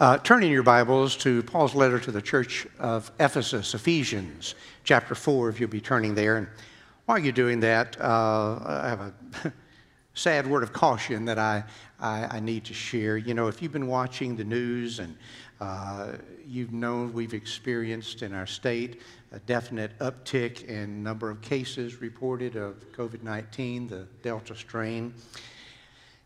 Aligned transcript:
Uh, 0.00 0.16
turn 0.16 0.42
in 0.42 0.50
your 0.50 0.62
Bibles 0.62 1.14
to 1.14 1.42
Paul's 1.42 1.74
letter 1.74 1.98
to 1.98 2.10
the 2.10 2.22
church 2.22 2.66
of 2.78 3.12
Ephesus, 3.20 3.74
Ephesians, 3.74 4.54
chapter 4.82 5.14
4, 5.14 5.50
if 5.50 5.60
you'll 5.60 5.68
be 5.68 5.82
turning 5.82 6.14
there. 6.14 6.38
And 6.38 6.48
while 7.04 7.18
you're 7.18 7.34
doing 7.34 7.60
that, 7.60 8.00
uh, 8.00 8.60
I 8.64 8.88
have 8.88 9.00
a 9.02 9.12
sad 10.14 10.46
word 10.46 10.62
of 10.62 10.72
caution 10.72 11.26
that 11.26 11.38
I, 11.38 11.64
I, 12.00 12.38
I, 12.38 12.40
need 12.40 12.64
to 12.64 12.72
share. 12.72 13.18
You 13.18 13.34
know, 13.34 13.48
if 13.48 13.60
you've 13.60 13.72
been 13.72 13.88
watching 13.88 14.36
the 14.36 14.44
news 14.44 15.00
and 15.00 15.14
uh, 15.60 16.12
you've 16.46 16.72
known 16.72 17.12
we've 17.12 17.34
experienced 17.34 18.22
in 18.22 18.32
our 18.32 18.46
state 18.46 19.02
a 19.32 19.38
definite 19.40 19.98
uptick 19.98 20.64
in 20.64 21.02
number 21.02 21.28
of 21.28 21.42
cases 21.42 22.00
reported 22.00 22.56
of 22.56 22.90
COVID 22.92 23.22
19, 23.22 23.88
the 23.88 24.08
Delta 24.22 24.56
strain. 24.56 25.12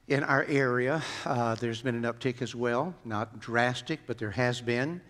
In 0.07 0.23
our 0.23 0.45
area, 0.51 1.03
uh, 1.25 1.55
there's 1.55 1.81
been 1.81 1.95
an 1.95 2.03
uptick 2.03 2.43
as 2.43 2.55
well, 2.55 2.95
not 3.07 3.41
drastic, 3.41 4.01
but 4.07 4.19
there 4.19 4.33
has 4.33 4.61
been. 4.61 5.01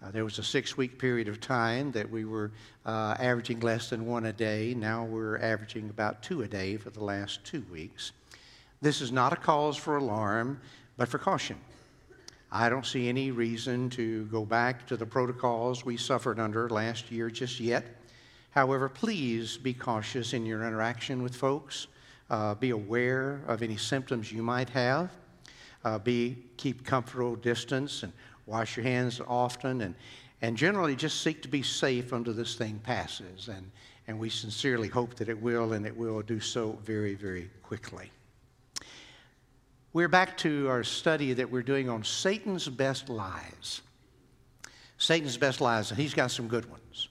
Uh, 0.00 0.12
there 0.12 0.22
was 0.22 0.38
a 0.38 0.44
six 0.44 0.76
week 0.76 0.96
period 0.96 1.26
of 1.26 1.40
time 1.40 1.90
that 1.90 2.08
we 2.08 2.24
were 2.24 2.52
uh, 2.86 3.16
averaging 3.18 3.58
less 3.58 3.90
than 3.90 4.06
one 4.06 4.26
a 4.26 4.32
day. 4.32 4.72
Now 4.72 5.02
we're 5.06 5.38
averaging 5.38 5.90
about 5.90 6.22
two 6.22 6.42
a 6.42 6.46
day 6.46 6.76
for 6.76 6.90
the 6.90 7.02
last 7.02 7.42
two 7.42 7.64
weeks. 7.72 8.12
This 8.80 9.00
is 9.00 9.10
not 9.10 9.32
a 9.32 9.36
cause 9.36 9.76
for 9.76 9.96
alarm, 9.96 10.60
but 10.96 11.08
for 11.08 11.18
caution. 11.18 11.56
I 12.52 12.68
don't 12.68 12.86
see 12.86 13.08
any 13.08 13.32
reason 13.32 13.90
to 13.90 14.26
go 14.26 14.44
back 14.44 14.86
to 14.86 14.96
the 14.96 15.06
protocols 15.06 15.84
we 15.84 15.96
suffered 15.96 16.38
under 16.38 16.68
last 16.68 17.10
year 17.10 17.28
just 17.28 17.58
yet. 17.58 17.86
However, 18.50 18.88
please 18.88 19.56
be 19.56 19.74
cautious 19.74 20.32
in 20.32 20.46
your 20.46 20.64
interaction 20.64 21.24
with 21.24 21.34
folks. 21.34 21.88
Uh, 22.30 22.54
be 22.54 22.70
aware 22.70 23.42
of 23.46 23.62
any 23.62 23.76
symptoms 23.76 24.32
you 24.32 24.42
might 24.42 24.70
have. 24.70 25.10
Uh, 25.84 25.98
be 25.98 26.36
keep 26.56 26.84
comfortable 26.84 27.36
distance 27.36 28.02
and 28.02 28.12
wash 28.46 28.76
your 28.76 28.84
hands 28.84 29.20
often 29.26 29.82
and 29.82 29.94
and 30.40 30.56
generally 30.56 30.96
just 30.96 31.22
seek 31.22 31.42
to 31.42 31.48
be 31.48 31.62
safe 31.62 32.12
until 32.12 32.32
this 32.32 32.56
thing 32.56 32.80
passes 32.82 33.48
and 33.48 33.70
and 34.06 34.18
we 34.18 34.28
sincerely 34.28 34.88
hope 34.88 35.14
that 35.14 35.28
it 35.28 35.40
will 35.40 35.74
and 35.74 35.86
it 35.86 35.96
will 35.96 36.22
do 36.22 36.40
so 36.40 36.78
very 36.84 37.14
very 37.14 37.50
quickly. 37.62 38.10
We're 39.94 40.08
back 40.08 40.36
to 40.38 40.68
our 40.68 40.82
study 40.82 41.34
that 41.34 41.48
we're 41.48 41.62
doing 41.62 41.88
on 41.88 42.02
Satan's 42.02 42.68
best 42.68 43.08
lies. 43.08 43.80
Satan's 44.98 45.36
best 45.36 45.60
lies, 45.60 45.90
and 45.90 46.00
he's 46.00 46.14
got 46.14 46.32
some 46.32 46.48
good 46.48 46.68
ones. 46.68 47.08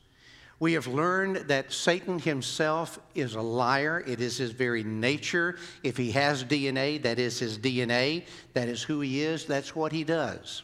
We 0.63 0.71
have 0.71 0.87
learned 0.87 1.49
that 1.49 1.73
Satan 1.73 2.19
himself 2.19 2.97
is 3.15 3.35
a 3.35 3.41
liar. 3.41 4.01
It 4.07 4.21
is 4.21 4.37
his 4.37 4.51
very 4.51 4.81
nature. 4.81 5.57
If 5.83 5.97
he 5.97 6.11
has 6.11 6.45
DNA, 6.45 7.03
that 7.03 7.19
is 7.19 7.37
his 7.37 7.57
DNA. 7.59 8.25
That 8.53 8.69
is 8.69 8.81
who 8.81 9.01
he 9.01 9.23
is. 9.23 9.43
That's 9.45 9.75
what 9.75 9.91
he 9.91 10.05
does. 10.05 10.63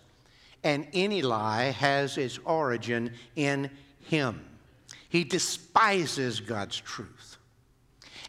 And 0.63 0.87
any 0.93 1.21
lie 1.21 1.71
has 1.71 2.17
its 2.17 2.37
origin 2.45 3.11
in 3.35 3.69
him. 3.99 4.39
He 5.09 5.25
despises 5.25 6.39
God's 6.39 6.79
truth 6.79 7.35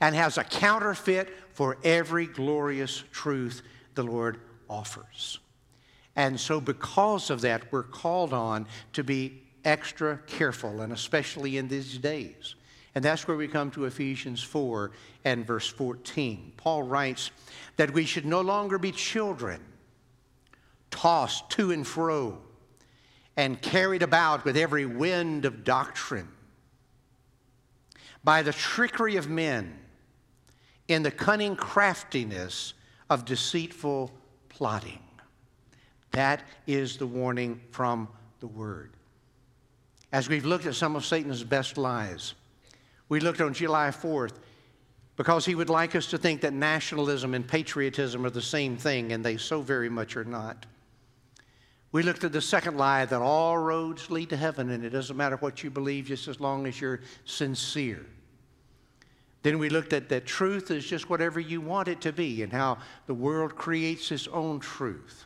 and 0.00 0.12
has 0.16 0.38
a 0.38 0.42
counterfeit 0.42 1.28
for 1.52 1.78
every 1.84 2.26
glorious 2.26 3.04
truth 3.12 3.62
the 3.94 4.02
Lord 4.02 4.40
offers. 4.68 5.38
And 6.16 6.40
so, 6.40 6.60
because 6.60 7.30
of 7.30 7.42
that, 7.42 7.70
we're 7.70 7.84
called 7.84 8.32
on 8.32 8.66
to 8.94 9.04
be 9.04 9.44
extra 9.64 10.18
careful, 10.26 10.80
and 10.80 10.92
especially 10.92 11.56
in 11.56 11.68
these 11.68 11.98
days. 11.98 12.54
And 12.94 13.04
that's 13.04 13.28
where 13.28 13.36
we 13.36 13.46
come 13.46 13.70
to 13.72 13.84
Ephesians 13.84 14.42
4 14.42 14.90
and 15.24 15.46
verse 15.46 15.68
14. 15.68 16.52
Paul 16.56 16.82
writes 16.82 17.30
that 17.76 17.92
we 17.92 18.04
should 18.04 18.26
no 18.26 18.40
longer 18.40 18.78
be 18.78 18.92
children, 18.92 19.60
tossed 20.90 21.50
to 21.50 21.70
and 21.70 21.86
fro, 21.86 22.38
and 23.36 23.60
carried 23.62 24.02
about 24.02 24.44
with 24.44 24.56
every 24.56 24.86
wind 24.86 25.44
of 25.44 25.62
doctrine 25.62 26.28
by 28.24 28.42
the 28.42 28.52
trickery 28.52 29.16
of 29.16 29.30
men 29.30 29.78
in 30.88 31.02
the 31.02 31.10
cunning 31.10 31.56
craftiness 31.56 32.74
of 33.08 33.24
deceitful 33.24 34.10
plotting. 34.48 34.98
That 36.10 36.42
is 36.66 36.96
the 36.96 37.06
warning 37.06 37.60
from 37.70 38.08
the 38.40 38.48
Word 38.48 38.96
as 40.12 40.28
we've 40.28 40.44
looked 40.44 40.66
at 40.66 40.74
some 40.74 40.96
of 40.96 41.04
Satan's 41.04 41.44
best 41.44 41.78
lies. 41.78 42.34
We 43.08 43.20
looked 43.20 43.40
on 43.40 43.54
July 43.54 43.88
4th 43.88 44.34
because 45.16 45.44
he 45.44 45.54
would 45.54 45.68
like 45.68 45.94
us 45.94 46.06
to 46.06 46.18
think 46.18 46.40
that 46.40 46.52
nationalism 46.52 47.34
and 47.34 47.46
patriotism 47.46 48.24
are 48.24 48.30
the 48.30 48.40
same 48.40 48.76
thing, 48.76 49.12
and 49.12 49.24
they 49.24 49.36
so 49.36 49.60
very 49.60 49.88
much 49.88 50.16
are 50.16 50.24
not. 50.24 50.66
We 51.92 52.02
looked 52.02 52.24
at 52.24 52.32
the 52.32 52.40
second 52.40 52.76
lie 52.76 53.04
that 53.04 53.20
all 53.20 53.58
roads 53.58 54.10
lead 54.10 54.30
to 54.30 54.36
heaven, 54.36 54.70
and 54.70 54.84
it 54.84 54.90
doesn't 54.90 55.16
matter 55.16 55.36
what 55.36 55.62
you 55.62 55.70
believe 55.70 56.06
just 56.06 56.28
as 56.28 56.40
long 56.40 56.66
as 56.66 56.80
you're 56.80 57.00
sincere. 57.24 58.06
Then 59.42 59.58
we 59.58 59.70
looked 59.70 59.92
at 59.92 60.08
that 60.10 60.26
truth 60.26 60.70
is 60.70 60.86
just 60.86 61.10
whatever 61.10 61.40
you 61.40 61.60
want 61.60 61.88
it 61.88 62.00
to 62.02 62.12
be, 62.12 62.42
and 62.42 62.52
how 62.52 62.78
the 63.06 63.14
world 63.14 63.56
creates 63.56 64.12
its 64.12 64.28
own 64.28 64.60
truth. 64.60 65.24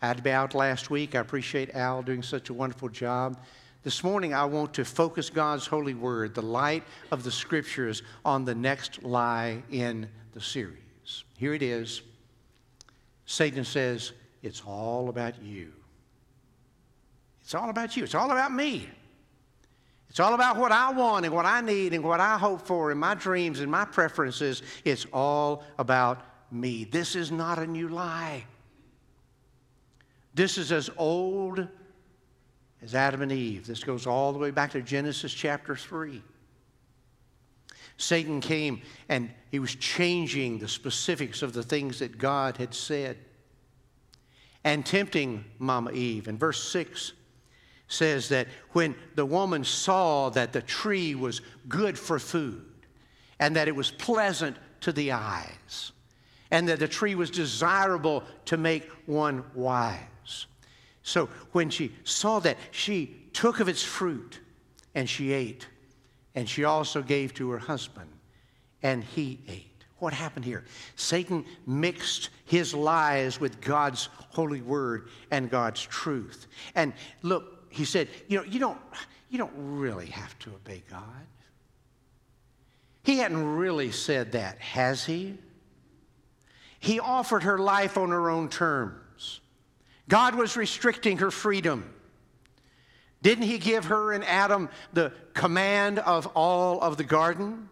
I 0.00 0.08
had 0.08 0.18
to 0.18 0.22
be 0.22 0.30
out 0.30 0.54
last 0.54 0.90
week. 0.90 1.14
I 1.14 1.20
appreciate 1.20 1.74
Al 1.74 2.02
doing 2.02 2.22
such 2.22 2.50
a 2.50 2.54
wonderful 2.54 2.88
job. 2.88 3.38
This 3.84 4.02
morning, 4.02 4.32
I 4.32 4.46
want 4.46 4.72
to 4.74 4.84
focus 4.84 5.28
God's 5.28 5.66
holy 5.66 5.92
word, 5.92 6.34
the 6.34 6.40
light 6.40 6.84
of 7.10 7.22
the 7.22 7.30
scriptures, 7.30 8.02
on 8.24 8.46
the 8.46 8.54
next 8.54 9.02
lie 9.02 9.62
in 9.70 10.08
the 10.32 10.40
series. 10.40 11.24
Here 11.36 11.52
it 11.52 11.62
is 11.62 12.00
Satan 13.26 13.62
says, 13.62 14.12
It's 14.42 14.62
all 14.66 15.10
about 15.10 15.42
you. 15.42 15.70
It's 17.42 17.54
all 17.54 17.68
about 17.68 17.94
you. 17.94 18.04
It's 18.04 18.14
all 18.14 18.30
about 18.30 18.52
me. 18.52 18.88
It's 20.08 20.18
all 20.18 20.32
about 20.32 20.56
what 20.56 20.72
I 20.72 20.90
want 20.90 21.26
and 21.26 21.34
what 21.34 21.44
I 21.44 21.60
need 21.60 21.92
and 21.92 22.02
what 22.02 22.20
I 22.20 22.38
hope 22.38 22.66
for 22.66 22.90
and 22.90 22.98
my 22.98 23.14
dreams 23.14 23.60
and 23.60 23.70
my 23.70 23.84
preferences. 23.84 24.62
It's 24.86 25.06
all 25.12 25.62
about 25.78 26.22
me. 26.50 26.84
This 26.84 27.16
is 27.16 27.30
not 27.30 27.58
a 27.58 27.66
new 27.66 27.88
lie. 27.88 28.46
This 30.32 30.56
is 30.56 30.72
as 30.72 30.88
old 30.96 31.68
as 32.84 32.94
Adam 32.94 33.22
and 33.22 33.32
Eve. 33.32 33.66
This 33.66 33.82
goes 33.82 34.06
all 34.06 34.32
the 34.32 34.38
way 34.38 34.50
back 34.50 34.72
to 34.72 34.82
Genesis 34.82 35.32
chapter 35.32 35.74
3. 35.74 36.22
Satan 37.96 38.40
came 38.40 38.82
and 39.08 39.30
he 39.50 39.58
was 39.58 39.74
changing 39.76 40.58
the 40.58 40.68
specifics 40.68 41.42
of 41.42 41.54
the 41.54 41.62
things 41.62 42.00
that 42.00 42.18
God 42.18 42.58
had 42.58 42.74
said 42.74 43.16
and 44.64 44.84
tempting 44.84 45.44
Mama 45.58 45.92
Eve. 45.92 46.28
And 46.28 46.38
verse 46.38 46.62
6 46.70 47.12
says 47.88 48.28
that 48.28 48.48
when 48.72 48.94
the 49.14 49.24
woman 49.24 49.64
saw 49.64 50.28
that 50.30 50.52
the 50.52 50.62
tree 50.62 51.14
was 51.14 51.40
good 51.68 51.98
for 51.98 52.18
food 52.18 52.66
and 53.38 53.56
that 53.56 53.68
it 53.68 53.76
was 53.76 53.90
pleasant 53.90 54.56
to 54.80 54.92
the 54.92 55.12
eyes 55.12 55.92
and 56.50 56.68
that 56.68 56.80
the 56.80 56.88
tree 56.88 57.14
was 57.14 57.30
desirable 57.30 58.24
to 58.44 58.56
make 58.58 58.90
one 59.06 59.42
wise 59.54 60.00
so 61.04 61.26
when 61.52 61.70
she 61.70 61.92
saw 62.02 62.40
that, 62.40 62.56
she 62.72 63.14
took 63.34 63.60
of 63.60 63.68
its 63.68 63.82
fruit 63.82 64.40
and 64.94 65.08
she 65.08 65.32
ate. 65.32 65.68
And 66.34 66.48
she 66.48 66.64
also 66.64 67.02
gave 67.02 67.32
to 67.34 67.50
her 67.50 67.58
husband, 67.58 68.10
and 68.82 69.04
he 69.04 69.38
ate. 69.46 69.84
What 69.98 70.12
happened 70.12 70.44
here? 70.44 70.64
Satan 70.96 71.44
mixed 71.64 72.30
his 72.46 72.74
lies 72.74 73.38
with 73.38 73.60
God's 73.60 74.08
holy 74.30 74.60
word 74.60 75.10
and 75.30 75.48
God's 75.48 75.82
truth. 75.82 76.48
And 76.74 76.92
look, 77.22 77.66
he 77.70 77.84
said, 77.84 78.08
you 78.26 78.38
know, 78.38 78.44
you 78.44 78.58
don't, 78.58 78.80
you 79.28 79.38
don't 79.38 79.52
really 79.54 80.06
have 80.06 80.36
to 80.40 80.50
obey 80.50 80.82
God. 80.90 81.26
He 83.04 83.18
hadn't 83.18 83.56
really 83.56 83.92
said 83.92 84.32
that, 84.32 84.58
has 84.58 85.04
he? 85.04 85.38
He 86.80 86.98
offered 86.98 87.44
her 87.44 87.58
life 87.58 87.96
on 87.96 88.08
her 88.08 88.28
own 88.28 88.48
terms. 88.48 89.03
God 90.08 90.34
was 90.34 90.56
restricting 90.56 91.18
her 91.18 91.30
freedom. 91.30 91.92
Didn't 93.22 93.44
He 93.44 93.58
give 93.58 93.86
her 93.86 94.12
and 94.12 94.24
Adam 94.24 94.68
the 94.92 95.12
command 95.32 95.98
of 95.98 96.26
all 96.34 96.80
of 96.80 96.96
the 96.96 97.04
garden? 97.04 97.68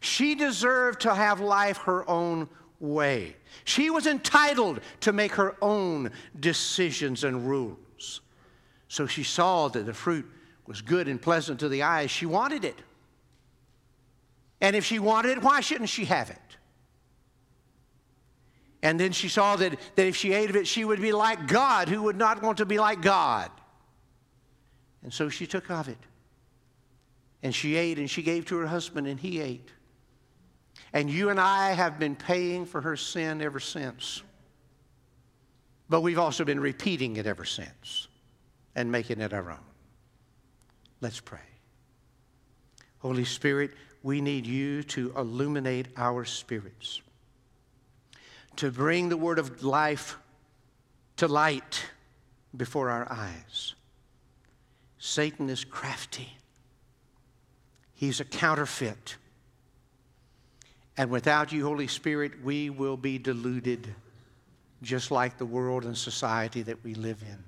She 0.00 0.34
deserved 0.34 1.02
to 1.02 1.14
have 1.14 1.40
life 1.40 1.78
her 1.78 2.08
own 2.08 2.48
way. 2.80 3.36
She 3.64 3.90
was 3.90 4.06
entitled 4.06 4.80
to 5.00 5.12
make 5.12 5.32
her 5.32 5.56
own 5.62 6.10
decisions 6.38 7.24
and 7.24 7.48
rules. 7.48 8.20
So 8.88 9.06
she 9.06 9.22
saw 9.22 9.68
that 9.68 9.86
the 9.86 9.94
fruit 9.94 10.26
was 10.66 10.80
good 10.80 11.08
and 11.08 11.20
pleasant 11.20 11.60
to 11.60 11.68
the 11.68 11.82
eyes. 11.82 12.10
She 12.10 12.26
wanted 12.26 12.64
it. 12.64 12.78
And 14.60 14.74
if 14.74 14.84
she 14.84 14.98
wanted 14.98 15.38
it, 15.38 15.42
why 15.42 15.60
shouldn't 15.60 15.90
she 15.90 16.06
have 16.06 16.30
it? 16.30 16.38
And 18.84 19.00
then 19.00 19.12
she 19.12 19.28
saw 19.28 19.56
that, 19.56 19.80
that 19.96 20.06
if 20.06 20.14
she 20.14 20.34
ate 20.34 20.50
of 20.50 20.56
it, 20.56 20.66
she 20.66 20.84
would 20.84 21.00
be 21.00 21.10
like 21.10 21.48
God, 21.48 21.88
who 21.88 22.02
would 22.02 22.16
not 22.16 22.42
want 22.42 22.58
to 22.58 22.66
be 22.66 22.78
like 22.78 23.00
God. 23.00 23.50
And 25.02 25.12
so 25.12 25.30
she 25.30 25.46
took 25.46 25.70
of 25.70 25.88
it. 25.88 25.98
And 27.42 27.54
she 27.54 27.76
ate 27.76 27.98
and 27.98 28.08
she 28.08 28.22
gave 28.22 28.44
to 28.46 28.58
her 28.58 28.66
husband, 28.66 29.06
and 29.06 29.18
he 29.18 29.40
ate. 29.40 29.70
And 30.92 31.10
you 31.10 31.30
and 31.30 31.40
I 31.40 31.72
have 31.72 31.98
been 31.98 32.14
paying 32.14 32.66
for 32.66 32.82
her 32.82 32.94
sin 32.94 33.40
ever 33.40 33.58
since. 33.58 34.22
But 35.88 36.02
we've 36.02 36.18
also 36.18 36.44
been 36.44 36.60
repeating 36.60 37.16
it 37.16 37.26
ever 37.26 37.46
since 37.46 38.08
and 38.74 38.92
making 38.92 39.20
it 39.22 39.32
our 39.32 39.50
own. 39.50 39.64
Let's 41.00 41.20
pray. 41.20 41.38
Holy 42.98 43.24
Spirit, 43.24 43.72
we 44.02 44.20
need 44.20 44.46
you 44.46 44.82
to 44.84 45.12
illuminate 45.16 45.88
our 45.96 46.26
spirits, 46.26 47.00
to 48.56 48.70
bring 48.70 49.08
the 49.08 49.16
word 49.16 49.38
of 49.38 49.62
life 49.62 50.16
to 51.16 51.28
light 51.28 51.84
before 52.56 52.90
our 52.90 53.10
eyes. 53.10 53.74
Satan 54.98 55.50
is 55.50 55.64
crafty, 55.64 56.28
he's 57.94 58.20
a 58.20 58.24
counterfeit. 58.24 59.16
And 60.96 61.10
without 61.10 61.50
you, 61.50 61.64
Holy 61.64 61.88
Spirit, 61.88 62.44
we 62.44 62.70
will 62.70 62.96
be 62.96 63.18
deluded, 63.18 63.92
just 64.80 65.10
like 65.10 65.38
the 65.38 65.44
world 65.44 65.84
and 65.84 65.98
society 65.98 66.62
that 66.62 66.84
we 66.84 66.94
live 66.94 67.20
in. 67.22 67.42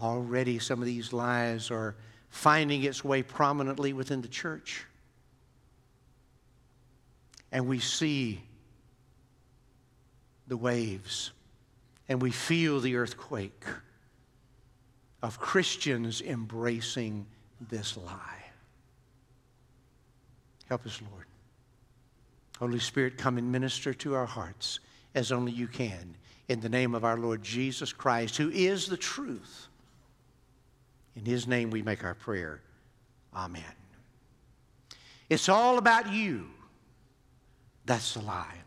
Already, 0.00 0.58
some 0.58 0.80
of 0.80 0.86
these 0.86 1.12
lies 1.12 1.70
are 1.70 1.94
finding 2.30 2.84
its 2.84 3.04
way 3.04 3.22
prominently 3.22 3.92
within 3.92 4.22
the 4.22 4.28
church. 4.28 4.86
And 7.52 7.68
we 7.68 7.78
see 7.78 8.42
the 10.46 10.56
waves 10.56 11.32
and 12.08 12.20
we 12.20 12.30
feel 12.30 12.80
the 12.80 12.96
earthquake 12.96 13.64
of 15.22 15.38
Christians 15.40 16.20
embracing 16.20 17.26
this 17.70 17.96
lie. 17.96 18.42
Help 20.68 20.84
us, 20.86 21.00
Lord. 21.10 21.26
Holy 22.58 22.78
Spirit, 22.78 23.18
come 23.18 23.38
and 23.38 23.50
minister 23.50 23.94
to 23.94 24.14
our 24.14 24.26
hearts 24.26 24.80
as 25.14 25.32
only 25.32 25.52
you 25.52 25.66
can. 25.66 26.14
In 26.48 26.60
the 26.60 26.68
name 26.68 26.94
of 26.94 27.04
our 27.04 27.16
Lord 27.16 27.42
Jesus 27.42 27.92
Christ, 27.92 28.36
who 28.36 28.50
is 28.50 28.86
the 28.86 28.96
truth. 28.96 29.68
In 31.16 31.24
his 31.24 31.46
name 31.46 31.70
we 31.70 31.80
make 31.80 32.04
our 32.04 32.14
prayer. 32.14 32.60
Amen. 33.34 33.62
It's 35.30 35.48
all 35.48 35.78
about 35.78 36.12
you. 36.12 36.46
That's 37.86 38.14
the 38.14 38.20
lie. 38.20 38.63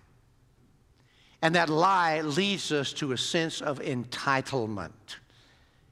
And 1.41 1.55
that 1.55 1.69
lie 1.69 2.21
leads 2.21 2.71
us 2.71 2.93
to 2.93 3.11
a 3.11 3.17
sense 3.17 3.61
of 3.61 3.79
entitlement. 3.79 4.91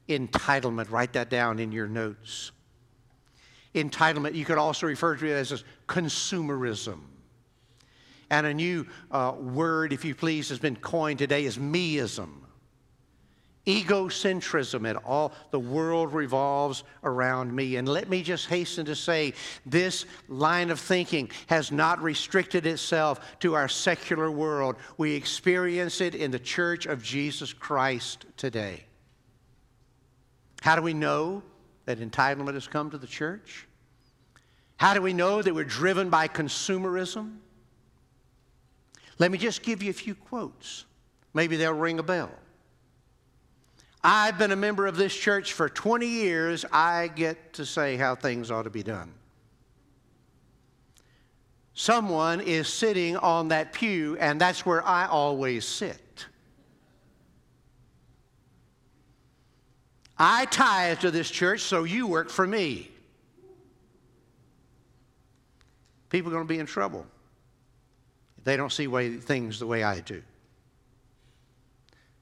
Entitlement, 0.08 0.90
write 0.90 1.12
that 1.12 1.30
down 1.30 1.58
in 1.58 1.72
your 1.72 1.86
notes. 1.86 2.52
Entitlement, 3.74 4.34
you 4.34 4.44
could 4.44 4.58
also 4.58 4.86
refer 4.86 5.16
to 5.16 5.26
it 5.26 5.34
as 5.34 5.64
consumerism. 5.88 7.00
And 8.30 8.46
a 8.46 8.54
new 8.54 8.86
uh, 9.10 9.34
word, 9.38 9.92
if 9.92 10.04
you 10.04 10.14
please, 10.14 10.48
has 10.48 10.58
been 10.58 10.76
coined 10.76 11.18
today 11.18 11.44
is 11.44 11.58
meism 11.58 12.45
egocentrism 13.66 14.88
at 14.88 14.96
all. 15.04 15.32
The 15.50 15.58
world 15.58 16.12
revolves 16.12 16.84
around 17.02 17.54
me. 17.54 17.76
And 17.76 17.88
let 17.88 18.08
me 18.08 18.22
just 18.22 18.46
hasten 18.46 18.86
to 18.86 18.94
say 18.94 19.34
this 19.64 20.06
line 20.28 20.70
of 20.70 20.80
thinking 20.80 21.30
has 21.48 21.72
not 21.72 22.00
restricted 22.00 22.66
itself 22.66 23.38
to 23.40 23.54
our 23.54 23.68
secular 23.68 24.30
world. 24.30 24.76
We 24.96 25.14
experience 25.14 26.00
it 26.00 26.14
in 26.14 26.30
the 26.30 26.38
church 26.38 26.86
of 26.86 27.02
Jesus 27.02 27.52
Christ 27.52 28.24
today. 28.36 28.84
How 30.62 30.76
do 30.76 30.82
we 30.82 30.94
know 30.94 31.42
that 31.84 31.98
entitlement 31.98 32.54
has 32.54 32.66
come 32.66 32.90
to 32.90 32.98
the 32.98 33.06
church? 33.06 33.66
How 34.76 34.94
do 34.94 35.02
we 35.02 35.12
know 35.12 35.42
that 35.42 35.54
we're 35.54 35.64
driven 35.64 36.10
by 36.10 36.28
consumerism? 36.28 37.36
Let 39.18 39.30
me 39.30 39.38
just 39.38 39.62
give 39.62 39.82
you 39.82 39.90
a 39.90 39.94
few 39.94 40.14
quotes. 40.14 40.84
Maybe 41.32 41.56
they'll 41.56 41.72
ring 41.72 41.98
a 41.98 42.02
bell. 42.02 42.30
I've 44.08 44.38
been 44.38 44.52
a 44.52 44.56
member 44.56 44.86
of 44.86 44.96
this 44.96 45.12
church 45.12 45.52
for 45.52 45.68
20 45.68 46.06
years. 46.06 46.64
I 46.70 47.08
get 47.08 47.54
to 47.54 47.66
say 47.66 47.96
how 47.96 48.14
things 48.14 48.52
ought 48.52 48.62
to 48.62 48.70
be 48.70 48.84
done. 48.84 49.12
Someone 51.74 52.40
is 52.40 52.68
sitting 52.68 53.16
on 53.16 53.48
that 53.48 53.72
pew, 53.72 54.16
and 54.20 54.40
that's 54.40 54.64
where 54.64 54.86
I 54.86 55.06
always 55.06 55.66
sit. 55.66 56.24
I 60.16 60.44
tithe 60.44 61.00
to 61.00 61.10
this 61.10 61.28
church, 61.28 61.62
so 61.62 61.82
you 61.82 62.06
work 62.06 62.30
for 62.30 62.46
me. 62.46 62.88
People 66.10 66.30
are 66.30 66.34
going 66.36 66.46
to 66.46 66.54
be 66.54 66.60
in 66.60 66.66
trouble 66.66 67.04
if 68.38 68.44
they 68.44 68.56
don't 68.56 68.70
see 68.70 68.86
way, 68.86 69.16
things 69.16 69.58
the 69.58 69.66
way 69.66 69.82
I 69.82 69.98
do. 69.98 70.22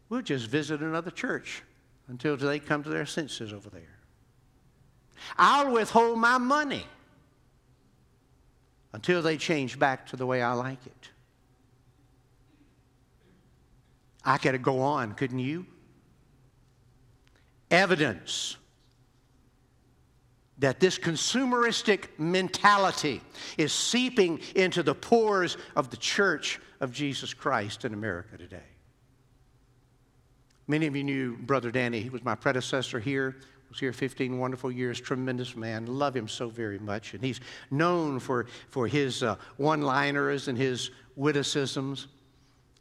We'll 0.09 0.23
just 0.23 0.47
visit 0.47 0.81
another 0.81 1.11
church 1.11 1.63
until 2.09 2.37
they 2.37 2.59
come 2.59 2.83
to 2.83 2.91
their 2.91 3.07
senses 3.07 3.53
over 3.53 3.71
there. 3.71 3.99
I'll 5.39 5.73
withhold 5.73 6.19
my 6.19 6.39
money 6.39 6.87
until 8.93 9.23
they 9.23 9.37
change 9.37 9.79
back 9.79 10.07
to 10.07 10.17
the 10.17 10.27
way 10.27 10.43
I 10.43 10.53
like 10.53 10.85
it. 10.87 11.11
I 14.25 14.39
could 14.39 14.63
go 14.63 14.81
on, 14.81 15.15
couldn't 15.15 15.41
you? 15.41 15.67
Evidence 17.71 18.57
that 20.59 20.79
this 20.79 20.99
consumeristic 20.99 22.07
mentality 22.19 23.21
is 23.59 23.73
seeping 23.73 24.41
into 24.55 24.83
the 24.83 24.95
pores 24.95 25.57
of 25.75 25.91
the 25.91 25.97
church 25.97 26.61
of 26.81 26.93
Jesus 26.93 27.35
Christ 27.35 27.85
in 27.85 27.93
America 27.93 28.39
today. 28.39 28.74
Many 30.67 30.87
of 30.87 30.97
you 30.97 31.05
knew 31.05 31.37
Brother 31.37 31.71
Danny. 31.71 32.01
He 32.01 32.09
was 32.09 32.25
my 32.25 32.35
predecessor 32.35 32.99
here. 32.99 33.37
Was 33.69 33.79
here 33.79 33.93
15 33.93 34.39
wonderful 34.39 34.71
years. 34.71 35.01
Tremendous 35.01 35.57
man. 35.57 35.87
Love 35.87 36.17
him 36.17 36.29
so 36.29 36.49
very 36.49 36.79
much. 36.79 37.13
And 37.15 37.23
he's 37.23 37.41
known 37.71 38.19
for, 38.19 38.47
for 38.71 38.87
his 38.87 39.23
uh, 39.23 39.37
one-liners 39.57 40.49
and 40.49 40.57
his 40.57 40.91
witticisms. 41.17 42.09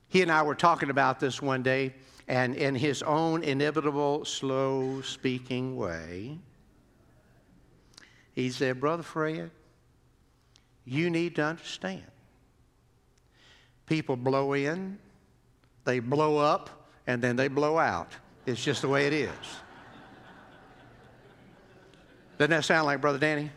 He 0.08 0.22
and 0.22 0.32
I 0.32 0.44
were 0.44 0.56
talking 0.56 0.90
about 0.90 1.20
this 1.20 1.42
one 1.42 1.64
day, 1.64 1.94
and 2.28 2.56
in 2.56 2.76
his 2.76 3.02
own 3.02 3.44
inevitable, 3.44 4.24
slow-speaking 4.26 5.76
way, 5.76 6.38
he 8.34 8.50
said, 8.50 8.80
Brother 8.80 9.04
Fred, 9.04 9.52
you 10.86 11.10
need 11.10 11.36
to 11.36 11.44
understand. 11.44 12.04
People 13.88 14.16
blow 14.16 14.54
in, 14.54 15.00
they 15.84 16.00
blow 16.00 16.38
up, 16.38 16.83
and 17.08 17.22
then 17.22 17.36
they 17.36 17.48
blow 17.48 17.78
out. 17.78 18.12
It's 18.46 18.64
just 18.64 18.82
the 18.82 18.88
way 18.88 19.08
it 19.08 19.14
is. 19.14 19.30
Doesn't 22.38 22.52
that 22.52 22.66
sound 22.66 22.86
like 22.86 23.02
Brother 23.02 23.20
Danny? 23.20 23.52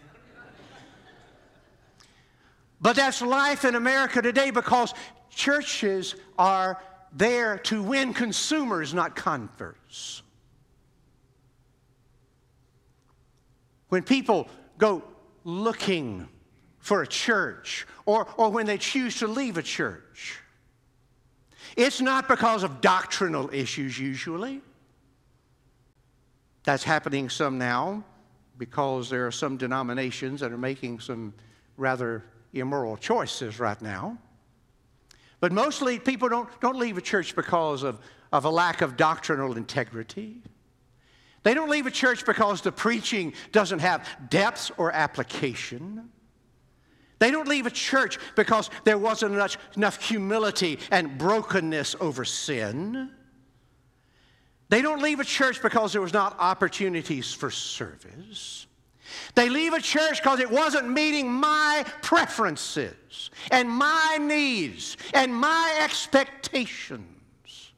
But 2.80 2.96
that's 2.96 3.22
life 3.22 3.64
in 3.64 3.74
America 3.74 4.20
today 4.20 4.50
because 4.50 4.92
churches 5.30 6.14
are 6.38 6.80
there 7.12 7.58
to 7.58 7.82
win 7.82 8.12
consumers, 8.12 8.92
not 8.92 9.16
converts. 9.16 10.22
When 13.88 14.02
people 14.02 14.48
go 14.78 15.02
looking 15.44 16.28
for 16.78 17.02
a 17.02 17.06
church 17.06 17.86
or, 18.04 18.28
or 18.36 18.50
when 18.50 18.66
they 18.66 18.78
choose 18.78 19.18
to 19.20 19.26
leave 19.26 19.56
a 19.56 19.62
church, 19.62 20.05
it's 21.76 22.00
not 22.00 22.26
because 22.26 22.62
of 22.62 22.80
doctrinal 22.80 23.50
issues, 23.52 23.98
usually. 23.98 24.62
That's 26.64 26.82
happening 26.82 27.28
some 27.28 27.58
now 27.58 28.02
because 28.58 29.10
there 29.10 29.26
are 29.26 29.32
some 29.32 29.56
denominations 29.56 30.40
that 30.40 30.50
are 30.50 30.58
making 30.58 31.00
some 31.00 31.34
rather 31.76 32.24
immoral 32.54 32.96
choices 32.96 33.60
right 33.60 33.80
now. 33.82 34.16
But 35.40 35.52
mostly 35.52 35.98
people 35.98 36.28
don't, 36.28 36.48
don't 36.60 36.78
leave 36.78 36.96
a 36.96 37.02
church 37.02 37.36
because 37.36 37.82
of, 37.82 38.00
of 38.32 38.46
a 38.46 38.50
lack 38.50 38.80
of 38.80 38.96
doctrinal 38.96 39.56
integrity. 39.56 40.42
They 41.42 41.54
don't 41.54 41.68
leave 41.68 41.86
a 41.86 41.90
church 41.90 42.24
because 42.24 42.62
the 42.62 42.72
preaching 42.72 43.34
doesn't 43.52 43.80
have 43.80 44.08
depth 44.30 44.72
or 44.78 44.90
application. 44.92 46.10
They 47.18 47.30
don't 47.30 47.48
leave 47.48 47.66
a 47.66 47.70
church 47.70 48.18
because 48.34 48.70
there 48.84 48.98
wasn't 48.98 49.34
enough, 49.34 49.56
enough 49.76 50.02
humility 50.02 50.78
and 50.90 51.16
brokenness 51.16 51.96
over 52.00 52.24
sin. 52.24 53.10
They 54.68 54.82
don't 54.82 55.00
leave 55.00 55.20
a 55.20 55.24
church 55.24 55.62
because 55.62 55.92
there 55.92 56.02
was 56.02 56.12
not 56.12 56.36
opportunities 56.38 57.32
for 57.32 57.50
service. 57.50 58.66
They 59.34 59.48
leave 59.48 59.72
a 59.72 59.80
church 59.80 60.20
because 60.22 60.40
it 60.40 60.50
wasn't 60.50 60.90
meeting 60.90 61.32
my 61.32 61.84
preferences 62.02 63.30
and 63.50 63.68
my 63.68 64.18
needs 64.20 64.96
and 65.14 65.34
my 65.34 65.78
expectations, 65.82 67.72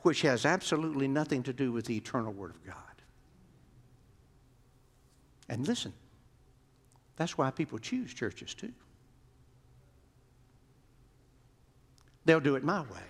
which 0.00 0.22
has 0.22 0.44
absolutely 0.44 1.06
nothing 1.06 1.44
to 1.44 1.52
do 1.52 1.70
with 1.72 1.86
the 1.86 1.96
eternal 1.96 2.32
Word 2.32 2.50
of 2.50 2.64
God. 2.66 2.74
And 5.48 5.66
listen, 5.68 5.92
that's 7.16 7.38
why 7.38 7.50
people 7.50 7.78
choose 7.78 8.12
churches 8.12 8.54
too. 8.54 8.72
They'll 12.24 12.40
do 12.40 12.56
it 12.56 12.64
my 12.64 12.80
way. 12.80 13.06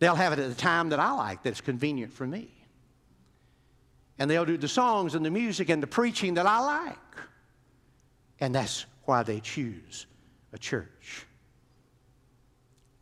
They'll 0.00 0.16
have 0.16 0.32
it 0.32 0.38
at 0.38 0.48
the 0.48 0.54
time 0.54 0.88
that 0.90 0.98
I 0.98 1.12
like, 1.12 1.42
that's 1.42 1.60
convenient 1.60 2.12
for 2.12 2.26
me. 2.26 2.50
And 4.18 4.30
they'll 4.30 4.44
do 4.44 4.56
the 4.56 4.68
songs 4.68 5.14
and 5.14 5.24
the 5.24 5.30
music 5.30 5.68
and 5.68 5.82
the 5.82 5.86
preaching 5.86 6.34
that 6.34 6.46
I 6.46 6.58
like. 6.60 6.98
And 8.40 8.54
that's 8.54 8.86
why 9.04 9.22
they 9.22 9.40
choose 9.40 10.06
a 10.52 10.58
church. 10.58 11.26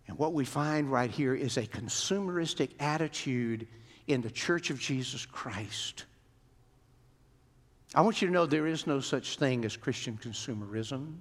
And 0.07 0.19
what 0.19 0.33
we 0.33 0.45
find 0.45 0.91
right 0.91 1.11
here 1.11 1.35
is 1.35 1.57
a 1.57 1.67
consumeristic 1.67 2.71
attitude 2.81 3.67
in 4.07 4.23
the 4.23 4.31
church 4.31 4.71
of 4.71 4.81
Jesus 4.81 5.27
Christ. 5.27 6.07
I 7.95 8.03
want 8.03 8.21
you 8.21 8.29
to 8.29 8.33
know 8.33 8.47
there 8.47 8.67
is 8.67 8.87
no 8.87 9.01
such 9.01 9.39
thing 9.39 9.65
as 9.65 9.77
Christian 9.77 10.19
consumerism. 10.23 11.17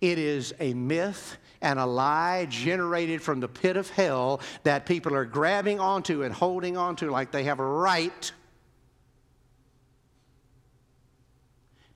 It 0.00 0.18
is 0.18 0.54
a 0.60 0.74
myth 0.74 1.36
and 1.60 1.78
a 1.78 1.86
lie 1.86 2.46
generated 2.48 3.22
from 3.22 3.40
the 3.40 3.48
pit 3.48 3.76
of 3.76 3.88
hell 3.90 4.40
that 4.64 4.86
people 4.86 5.14
are 5.14 5.24
grabbing 5.24 5.80
onto 5.80 6.22
and 6.22 6.34
holding 6.34 6.76
onto 6.76 7.10
like 7.10 7.30
they 7.30 7.44
have 7.44 7.60
a 7.60 7.66
right 7.66 8.32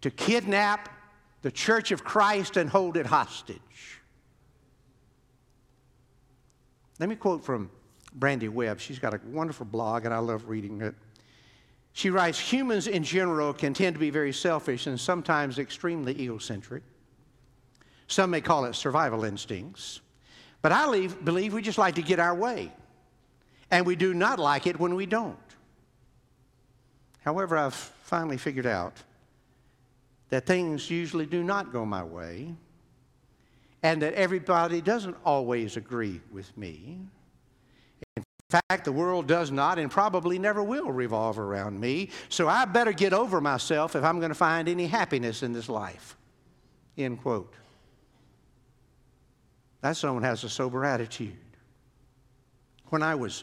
to 0.01 0.11
kidnap 0.11 0.89
the 1.43 1.51
church 1.51 1.91
of 1.91 2.05
Christ 2.05 2.57
and 2.57 2.71
hold 2.71 2.97
it 2.97 3.07
hostage. 3.07 4.01
Let 6.99 7.09
me 7.09 7.17
quote 7.17 7.45
from 7.45 7.71
Brandy 8.15 8.49
Webb. 8.49 8.81
She's 8.81 8.99
got 8.99 9.15
a 9.15 9.21
wonderful 9.27 9.67
blog, 9.67 10.05
and 10.05 10.15
I 10.15 10.19
love 10.19 10.49
reading 10.49 10.81
it. 10.81 10.95
She 11.97 12.11
writes 12.11 12.39
Humans 12.39 12.89
in 12.89 13.03
general 13.05 13.55
can 13.55 13.73
tend 13.73 13.95
to 13.95 13.99
be 13.99 14.11
very 14.11 14.31
selfish 14.31 14.87
and 14.87 15.01
sometimes 15.01 15.59
extremely 15.59 16.13
egocentric. 16.21 16.83
Some 18.07 18.33
may 18.33 18.43
call 18.43 18.67
it 18.67 18.75
survival 18.75 19.25
instincts. 19.25 20.03
But 20.61 20.73
I 20.73 20.87
leave, 20.89 21.25
believe 21.25 21.55
we 21.55 21.63
just 21.63 21.79
like 21.79 21.95
to 21.95 22.03
get 22.03 22.19
our 22.19 22.35
way. 22.35 22.71
And 23.71 23.87
we 23.87 23.97
do 23.97 24.13
not 24.13 24.39
like 24.39 24.67
it 24.67 24.79
when 24.79 24.95
we 24.95 25.07
don't. 25.07 25.39
However, 27.21 27.57
I've 27.57 27.73
finally 27.73 28.37
figured 28.37 28.67
out 28.67 29.03
that 30.29 30.45
things 30.45 30.91
usually 30.91 31.25
do 31.25 31.43
not 31.43 31.73
go 31.73 31.87
my 31.87 32.05
way 32.05 32.55
and 33.83 34.03
that 34.03 34.13
everybody 34.13 34.83
doesn't 34.83 35.17
always 35.25 35.79
agree 35.79 36.21
with 36.31 36.55
me. 36.59 36.99
In 38.53 38.61
fact, 38.71 38.85
the 38.85 38.93
world 38.93 39.27
does 39.27 39.51
not 39.51 39.77
and 39.79 39.91
probably 39.91 40.39
never 40.39 40.63
will 40.63 40.93
revolve 40.93 41.41
around 41.41 41.81
me, 41.81 42.11
so 42.29 42.47
I 42.47 42.65
better 42.65 42.93
get 42.93 43.13
over 43.13 43.41
myself 43.41 43.97
if 43.97 44.05
I'm 44.05 44.21
going 44.21 44.31
to 44.31 44.37
find 44.37 44.69
any 44.69 44.87
happiness 44.87 45.43
in 45.43 45.53
this 45.53 45.69
life. 45.69 46.17
End 46.97 47.21
quote. 47.21 47.53
That 49.81 49.97
someone 49.97 50.23
has 50.23 50.45
a 50.45 50.49
sober 50.49 50.85
attitude. 50.85 51.37
When 52.91 53.03
I 53.03 53.17
was 53.17 53.43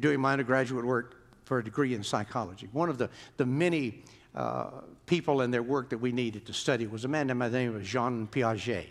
doing 0.00 0.20
my 0.20 0.32
undergraduate 0.32 0.84
work 0.84 1.14
for 1.44 1.58
a 1.58 1.64
degree 1.64 1.94
in 1.94 2.02
psychology, 2.02 2.68
one 2.72 2.88
of 2.88 2.98
the, 2.98 3.08
the 3.36 3.46
many 3.46 4.02
uh, 4.34 4.70
people 5.06 5.42
in 5.42 5.52
their 5.52 5.62
work 5.62 5.88
that 5.90 5.98
we 5.98 6.10
needed 6.10 6.46
to 6.46 6.52
study 6.52 6.88
was 6.88 7.04
a 7.04 7.08
man 7.08 7.28
named, 7.28 7.52
name 7.52 7.76
of 7.76 7.84
Jean 7.84 8.26
Piaget. 8.26 8.86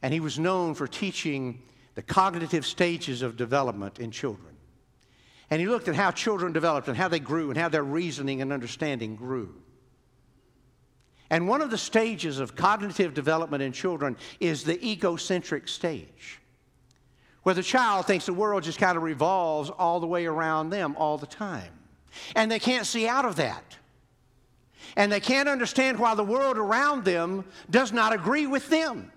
And 0.00 0.14
he 0.14 0.20
was 0.20 0.38
known 0.38 0.74
for 0.74 0.86
teaching 0.86 1.60
the 1.96 2.02
cognitive 2.02 2.64
stages 2.64 3.22
of 3.22 3.36
development 3.36 3.98
in 3.98 4.12
children. 4.12 4.54
And 5.50 5.60
he 5.60 5.66
looked 5.66 5.88
at 5.88 5.94
how 5.94 6.10
children 6.10 6.52
developed 6.52 6.88
and 6.88 6.96
how 6.96 7.08
they 7.08 7.18
grew 7.18 7.48
and 7.48 7.58
how 7.58 7.70
their 7.70 7.82
reasoning 7.82 8.42
and 8.42 8.52
understanding 8.52 9.16
grew. 9.16 9.54
And 11.30 11.48
one 11.48 11.62
of 11.62 11.70
the 11.70 11.78
stages 11.78 12.38
of 12.38 12.54
cognitive 12.54 13.14
development 13.14 13.62
in 13.62 13.72
children 13.72 14.16
is 14.40 14.62
the 14.62 14.84
egocentric 14.86 15.68
stage, 15.68 16.38
where 17.42 17.54
the 17.54 17.62
child 17.62 18.06
thinks 18.06 18.26
the 18.26 18.32
world 18.32 18.62
just 18.62 18.78
kind 18.78 18.96
of 18.96 19.02
revolves 19.02 19.70
all 19.70 19.98
the 19.98 20.06
way 20.06 20.26
around 20.26 20.70
them 20.70 20.94
all 20.98 21.16
the 21.16 21.26
time. 21.26 21.72
And 22.34 22.50
they 22.50 22.58
can't 22.58 22.86
see 22.86 23.08
out 23.08 23.24
of 23.24 23.36
that. 23.36 23.78
And 24.96 25.10
they 25.10 25.20
can't 25.20 25.48
understand 25.48 25.98
why 25.98 26.14
the 26.14 26.24
world 26.24 26.58
around 26.58 27.04
them 27.04 27.44
does 27.70 27.90
not 27.90 28.12
agree 28.12 28.46
with 28.46 28.68
them. 28.68 29.10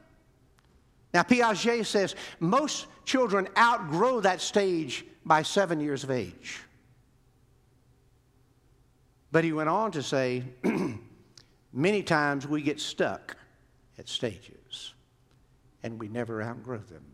Now, 1.14 1.24
Piaget 1.24 1.86
says 1.86 2.16
most 2.40 2.88
children 3.06 3.48
outgrow 3.58 4.20
that 4.22 4.42
stage 4.42 5.06
by 5.26 5.42
seven 5.42 5.80
years 5.80 6.04
of 6.04 6.12
age. 6.12 6.60
But 9.32 9.44
he 9.44 9.54
went 9.54 9.70
on 9.70 9.92
to 9.92 10.04
say, 10.04 10.44
Many 11.72 12.02
times 12.02 12.48
we 12.48 12.62
get 12.62 12.80
stuck 12.80 13.38
at 13.98 14.10
stages 14.10 14.94
and 15.84 16.00
we 16.00 16.08
never 16.08 16.42
outgrow 16.42 16.80
them. 16.80 17.06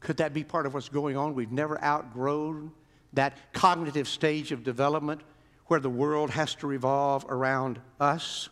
Could 0.00 0.18
that 0.18 0.32
be 0.32 0.44
part 0.44 0.66
of 0.66 0.74
what's 0.74 0.88
going 0.88 1.16
on? 1.16 1.34
We've 1.34 1.50
never 1.50 1.82
outgrown 1.82 2.72
that 3.14 3.52
cognitive 3.52 4.06
stage 4.06 4.52
of 4.52 4.62
development 4.62 5.22
where 5.66 5.80
the 5.80 5.90
world 5.90 6.30
has 6.30 6.54
to 6.56 6.66
revolve 6.66 7.24
around 7.28 7.80
us. 7.98 8.48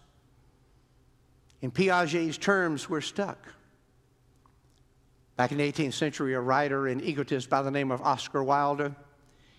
In 1.63 1.71
Piaget's 1.71 2.37
terms, 2.37 2.91
we're 2.91 3.01
stuck. 3.01 3.39
Back 5.37 5.53
in 5.53 5.59
the 5.59 5.73
18th 5.73 5.95
century, 5.95 6.35
a 6.35 6.41
writer 6.41 6.89
and 6.89 7.01
egotist 7.01 7.49
by 7.49 7.63
the 7.63 7.71
name 7.71 7.91
of 7.91 8.03
Oscar 8.03 8.43
Wilde 8.45 8.95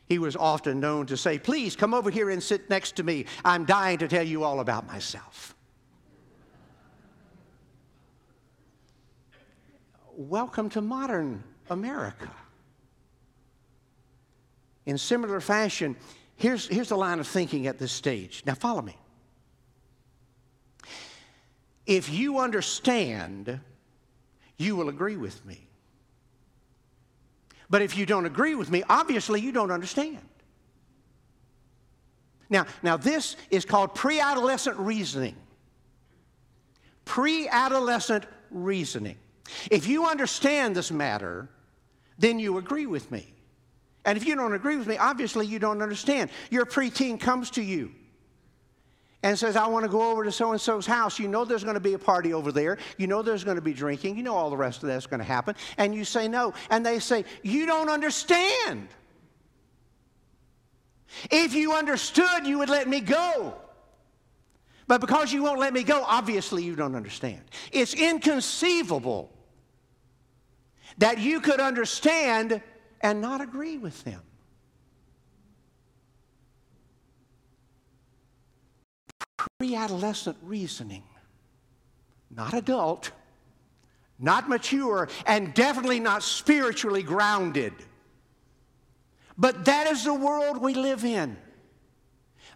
he 0.08 0.20
was 0.20 0.36
often 0.36 0.80
known 0.80 1.06
to 1.08 1.18
say, 1.18 1.40
Please 1.40 1.76
come 1.76 1.94
over 1.94 2.10
here 2.10 2.30
and 2.30 2.42
sit 2.42 2.70
next 2.70 2.98
to 2.98 3.04
me. 3.04 3.26
I'm 3.44 3.66
dying 3.66 4.00
to 4.00 4.08
tell 4.08 4.24
you 4.24 4.44
all 4.44 4.60
about 4.60 4.86
myself. 4.88 5.56
Welcome 10.16 10.70
to 10.72 10.82
modern 10.82 11.44
America. 11.70 12.30
In 14.86 14.98
similar 14.98 15.40
fashion, 15.40 15.96
here's, 16.36 16.68
here's 16.68 16.90
the 16.90 16.98
line 16.98 17.20
of 17.20 17.28
thinking 17.28 17.68
at 17.68 17.80
this 17.80 17.92
stage. 17.92 18.44
Now, 18.46 18.54
follow 18.54 18.82
me. 18.82 18.96
If 21.86 22.10
you 22.10 22.40
understand, 22.40 23.60
you 24.58 24.76
will 24.76 24.90
agree 24.90 25.18
with 25.18 25.46
me. 25.46 25.68
But 27.70 27.82
if 27.82 27.98
you 27.98 28.06
don't 28.06 28.26
agree 28.26 28.56
with 28.56 28.70
me, 28.70 28.84
obviously 28.90 29.42
you 29.42 29.52
don't 29.52 29.72
understand. 29.72 30.20
Now, 32.50 32.66
now 32.84 32.98
this 32.98 33.36
is 33.50 33.66
called 33.66 33.96
pre 33.96 34.20
adolescent 34.20 34.78
reasoning. 34.78 35.36
Pre 37.06 37.48
adolescent 37.48 38.26
reasoning. 38.52 39.18
If 39.72 39.88
you 39.88 40.06
understand 40.06 40.76
this 40.76 40.92
matter, 40.92 41.50
then 42.18 42.40
you 42.40 42.58
agree 42.58 42.86
with 42.86 43.12
me. 43.12 43.34
And 44.06 44.18
if 44.18 44.26
you 44.26 44.36
don't 44.36 44.54
agree 44.54 44.78
with 44.78 44.88
me, 44.88 44.98
obviously 44.98 45.48
you 45.48 45.60
don't 45.60 45.82
understand. 45.82 46.30
Your 46.50 46.66
preteen 46.66 47.20
comes 47.20 47.50
to 47.52 47.64
you 47.64 47.92
and 49.24 49.40
says, 49.40 49.56
I 49.56 49.66
want 49.68 49.84
to 49.86 49.90
go 49.90 50.12
over 50.12 50.26
to 50.26 50.32
so 50.32 50.52
and 50.52 50.60
so's 50.60 50.86
house. 50.86 51.18
You 51.18 51.30
know 51.30 51.46
there's 51.46 51.64
going 51.64 51.76
to 51.76 51.80
be 51.80 51.94
a 51.94 52.00
party 52.00 52.34
over 52.34 52.52
there. 52.52 52.78
You 52.98 53.08
know 53.08 53.22
there's 53.22 53.46
going 53.46 53.56
to 53.56 53.62
be 53.62 53.74
drinking. 53.74 54.18
You 54.18 54.24
know 54.24 54.36
all 54.36 54.50
the 54.50 54.58
rest 54.58 54.84
of 54.84 54.90
that's 54.90 55.08
going 55.08 55.22
to 55.22 55.26
happen. 55.26 55.56
And 55.78 55.96
you 55.96 56.04
say 56.04 56.28
no. 56.28 56.54
And 56.70 56.86
they 56.86 57.00
say, 57.00 57.24
You 57.42 57.66
don't 57.66 57.90
understand. 57.90 58.90
If 61.32 61.54
you 61.54 61.74
understood, 61.74 62.46
you 62.46 62.60
would 62.60 62.70
let 62.70 62.88
me 62.88 63.00
go. 63.00 63.56
But 64.88 65.00
because 65.00 65.32
you 65.32 65.44
won't 65.44 65.60
let 65.60 65.74
me 65.74 65.84
go, 65.84 66.04
obviously 66.06 66.64
you 66.64 66.76
don't 66.76 66.96
understand. 66.96 67.42
It's 67.72 67.94
inconceivable 67.94 69.32
that 70.98 71.20
you 71.20 71.40
could 71.40 71.62
understand 71.62 72.62
and 73.00 73.22
not 73.22 73.40
agree 73.40 73.78
with 73.78 74.04
them. 74.04 74.22
Pre 79.64 79.76
adolescent 79.76 80.36
reasoning, 80.44 81.04
not 82.30 82.54
adult, 82.54 83.12
not 84.20 84.50
mature, 84.50 85.08
and 85.26 85.54
definitely 85.54 86.02
not 86.02 86.22
spiritually 86.22 87.02
grounded. 87.02 87.72
But 89.38 89.64
that 89.64 89.88
is 89.88 90.04
the 90.04 90.14
world 90.14 90.58
we 90.58 90.74
live 90.74 91.06
in. 91.06 91.38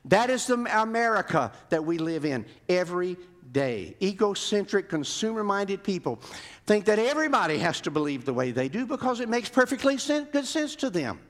That 0.03 0.29
is 0.29 0.47
the 0.47 0.55
America 0.81 1.53
that 1.69 1.85
we 1.85 1.97
live 1.97 2.25
in 2.25 2.45
every 2.67 3.15
day. 3.53 3.95
Egocentric, 4.01 4.89
consumer 4.89 5.45
minded 5.45 5.85
people 5.85 6.19
think 6.65 6.83
that 6.85 6.99
everybody 6.99 7.57
has 7.57 7.79
to 7.81 7.89
believe 7.89 8.25
the 8.25 8.33
way 8.33 8.51
they 8.51 8.67
do 8.67 8.85
because 8.85 9.21
it 9.21 9.29
makes 9.29 9.47
perfectly 9.47 9.95
good 9.95 10.45
sense 10.45 10.75
to 10.75 10.89
them. 10.89 11.21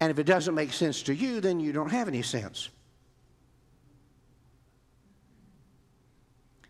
And 0.00 0.10
if 0.10 0.18
it 0.18 0.24
doesn't 0.24 0.54
make 0.54 0.72
sense 0.72 1.02
to 1.02 1.14
you, 1.14 1.42
then 1.42 1.60
you 1.60 1.72
don't 1.72 1.90
have 1.90 2.08
any 2.08 2.22
sense. 2.22 2.70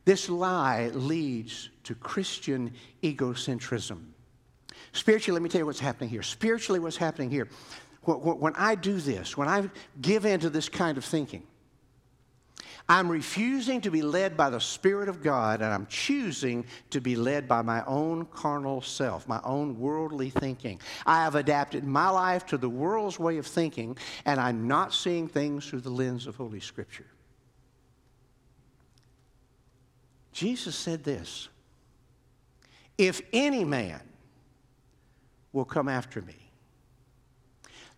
This 0.04 0.28
lie 0.28 0.88
leads 0.88 1.70
to 1.84 1.94
Christian 1.94 2.72
egocentrism. 3.02 4.04
Spiritually, 4.92 5.34
let 5.34 5.42
me 5.42 5.48
tell 5.48 5.60
you 5.60 5.66
what's 5.66 5.80
happening 5.80 6.10
here. 6.10 6.22
Spiritually, 6.22 6.80
what's 6.80 6.96
happening 6.96 7.30
here. 7.30 7.48
When 8.02 8.54
I 8.56 8.74
do 8.74 8.98
this, 8.98 9.36
when 9.36 9.46
I 9.46 9.68
give 10.00 10.24
in 10.24 10.40
to 10.40 10.50
this 10.50 10.68
kind 10.68 10.96
of 10.96 11.04
thinking, 11.04 11.42
I'm 12.88 13.08
refusing 13.08 13.82
to 13.82 13.90
be 13.90 14.02
led 14.02 14.36
by 14.36 14.50
the 14.50 14.58
Spirit 14.58 15.08
of 15.08 15.22
God, 15.22 15.60
and 15.60 15.72
I'm 15.72 15.86
choosing 15.86 16.64
to 16.90 17.00
be 17.00 17.14
led 17.14 17.46
by 17.46 17.62
my 17.62 17.84
own 17.84 18.24
carnal 18.24 18.82
self, 18.82 19.28
my 19.28 19.40
own 19.44 19.78
worldly 19.78 20.30
thinking. 20.30 20.80
I 21.06 21.22
have 21.22 21.36
adapted 21.36 21.84
my 21.84 22.08
life 22.08 22.46
to 22.46 22.58
the 22.58 22.70
world's 22.70 23.18
way 23.18 23.38
of 23.38 23.46
thinking, 23.46 23.96
and 24.24 24.40
I'm 24.40 24.66
not 24.66 24.92
seeing 24.92 25.28
things 25.28 25.68
through 25.68 25.82
the 25.82 25.90
lens 25.90 26.26
of 26.26 26.34
Holy 26.34 26.58
Scripture. 26.58 27.06
Jesus 30.32 30.76
said 30.76 31.04
this 31.04 31.48
If 32.98 33.22
any 33.32 33.64
man 33.64 34.00
will 35.52 35.64
come 35.64 35.88
after 35.88 36.22
me, 36.22 36.36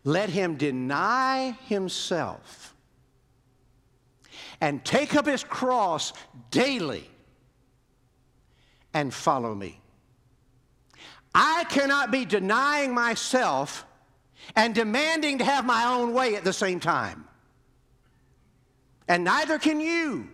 let 0.04 0.30
him 0.30 0.56
deny 0.56 1.56
himself 1.66 2.74
and 4.60 4.84
take 4.84 5.14
up 5.14 5.26
his 5.26 5.44
cross 5.44 6.12
daily 6.50 7.08
and 8.94 9.12
follow 9.12 9.54
me. 9.54 9.80
I 11.34 11.64
cannot 11.68 12.10
be 12.10 12.24
denying 12.24 12.94
myself 12.94 13.86
and 14.54 14.74
demanding 14.74 15.38
to 15.38 15.44
have 15.44 15.64
my 15.64 15.84
own 15.84 16.12
way 16.12 16.36
at 16.36 16.44
the 16.44 16.52
same 16.52 16.80
time. 16.80 17.26
And 19.08 19.24
neither 19.24 19.58
can 19.58 19.80
you. 19.80 20.28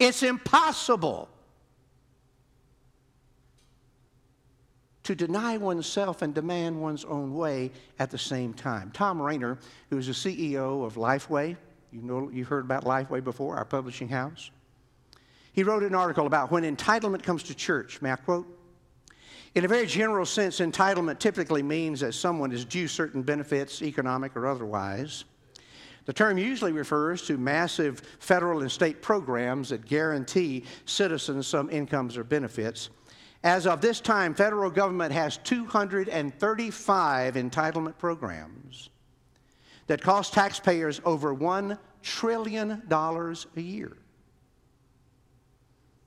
It's 0.00 0.22
impossible 0.22 1.28
to 5.02 5.14
deny 5.14 5.58
oneself 5.58 6.22
and 6.22 6.34
demand 6.34 6.80
one's 6.80 7.04
own 7.04 7.34
way 7.34 7.70
at 7.98 8.10
the 8.10 8.18
same 8.18 8.54
time. 8.54 8.90
Tom 8.92 9.20
Rainer, 9.20 9.58
who 9.90 9.98
is 9.98 10.06
the 10.06 10.12
CEO 10.12 10.86
of 10.86 10.94
Lifeway, 10.94 11.54
you 11.92 12.00
know, 12.02 12.30
you've 12.32 12.48
heard 12.48 12.64
about 12.64 12.84
Lifeway 12.84 13.22
before, 13.22 13.56
our 13.56 13.64
publishing 13.64 14.08
house. 14.08 14.50
He 15.52 15.64
wrote 15.64 15.82
an 15.82 15.94
article 15.94 16.26
about 16.26 16.50
when 16.50 16.62
entitlement 16.62 17.22
comes 17.22 17.42
to 17.44 17.54
church. 17.54 18.00
May 18.00 18.12
I 18.12 18.16
quote? 18.16 18.46
In 19.54 19.64
a 19.64 19.68
very 19.68 19.86
general 19.86 20.24
sense, 20.24 20.60
entitlement 20.60 21.18
typically 21.18 21.62
means 21.62 22.00
that 22.00 22.14
someone 22.14 22.52
is 22.52 22.64
due 22.64 22.88
certain 22.88 23.22
benefits, 23.22 23.82
economic 23.82 24.34
or 24.36 24.46
otherwise. 24.46 25.24
The 26.10 26.14
term 26.14 26.38
usually 26.38 26.72
refers 26.72 27.22
to 27.28 27.38
massive 27.38 28.02
federal 28.18 28.62
and 28.62 28.72
state 28.72 29.00
programs 29.00 29.68
that 29.68 29.86
guarantee 29.86 30.64
citizens 30.84 31.46
some 31.46 31.70
incomes 31.70 32.16
or 32.16 32.24
benefits. 32.24 32.90
As 33.44 33.64
of 33.64 33.80
this 33.80 34.00
time, 34.00 34.34
federal 34.34 34.72
government 34.72 35.12
has 35.12 35.36
235 35.36 37.34
entitlement 37.34 37.96
programs 37.96 38.90
that 39.86 40.02
cost 40.02 40.32
taxpayers 40.32 41.00
over 41.04 41.32
$1 41.32 41.78
trillion 42.02 42.82
a 42.90 43.36
year. 43.60 43.96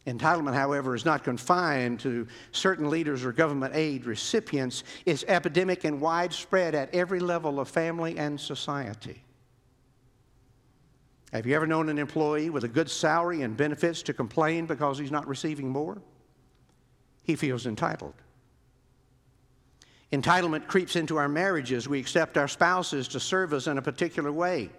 Entitlement, 0.06 0.54
however, 0.54 0.96
is 0.96 1.06
not 1.06 1.24
confined 1.24 2.02
to 2.02 2.28
certain 2.52 2.90
leaders 2.90 3.24
or 3.24 3.32
government 3.32 3.74
aid 3.74 4.06
recipients. 4.06 4.84
It's 5.06 5.24
epidemic 5.30 5.86
and 5.86 6.02
widespread 6.02 6.76
at 6.76 6.94
every 6.94 7.22
level 7.22 7.58
of 7.58 7.70
family 7.70 8.18
and 8.18 8.38
society. 8.38 9.24
Have 11.34 11.46
you 11.46 11.56
ever 11.56 11.68
known 11.68 11.90
an 11.90 12.00
employee 12.00 12.50
with 12.50 12.64
a 12.64 12.70
good 12.70 12.90
salary 12.90 13.42
and 13.42 13.58
benefits 13.58 14.02
to 14.04 14.14
complain 14.14 14.66
because 14.66 14.98
he's 14.98 15.12
not 15.12 15.28
receiving 15.28 15.68
more? 15.68 16.02
he 17.24 17.36
feels 17.36 17.66
entitled. 17.66 18.14
Entitlement 20.12 20.68
creeps 20.68 20.96
into 20.96 21.18
our 21.18 21.30
marriages. 21.30 21.88
We 21.88 22.00
accept 22.00 22.38
our 22.38 22.48
spouses 22.48 23.08
to 23.10 23.20
serve 23.20 23.54
us 23.54 23.68
in 23.68 23.78
a 23.78 23.82
particular 23.82 24.32
way 24.32 24.70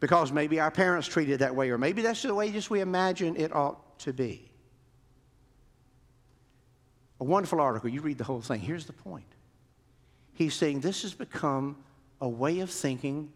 because 0.00 0.32
maybe 0.32 0.60
our 0.60 0.70
parents 0.70 1.06
treated 1.06 1.40
that 1.40 1.54
way, 1.54 1.70
or 1.70 1.76
maybe 1.76 2.00
that's 2.00 2.22
the 2.22 2.34
way 2.34 2.50
just 2.50 2.70
we 2.70 2.80
imagine 2.80 3.36
it 3.36 3.54
ought 3.54 3.98
to 4.00 4.12
be. 4.12 4.50
A 7.20 7.24
wonderful 7.24 7.60
article. 7.60 7.90
You 7.90 8.00
read 8.00 8.16
the 8.16 8.24
whole 8.24 8.40
thing. 8.40 8.60
Here's 8.60 8.86
the 8.86 8.92
point. 8.92 9.26
He's 10.32 10.54
saying 10.54 10.80
this 10.80 11.02
has 11.02 11.12
become 11.12 11.76
a 12.20 12.28
way 12.28 12.60
of 12.60 12.70
thinking 12.70 13.32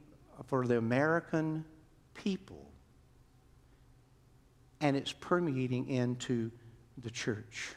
for 0.46 0.64
the 0.66 0.78
American 0.78 1.64
people, 2.14 2.70
and 4.80 4.96
it's 4.96 5.12
permeating 5.12 5.88
into 5.88 6.50
the 6.98 7.10
church. 7.10 7.74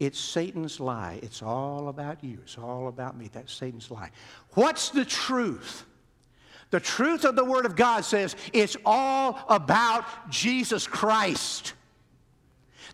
It's 0.00 0.18
Satan's 0.18 0.78
lie. 0.78 1.18
It's 1.22 1.42
all 1.42 1.88
about 1.88 2.22
you. 2.22 2.38
It's 2.42 2.56
all 2.56 2.88
about 2.88 3.16
me. 3.16 3.28
That's 3.32 3.52
Satan's 3.52 3.90
lie. 3.90 4.10
What's 4.54 4.90
the 4.90 5.04
truth? 5.04 5.84
The 6.70 6.80
truth 6.80 7.24
of 7.24 7.34
the 7.34 7.44
Word 7.44 7.66
of 7.66 7.74
God 7.74 8.04
says 8.04 8.36
it's 8.52 8.76
all 8.84 9.40
about 9.48 10.04
Jesus 10.30 10.86
Christ. 10.86 11.74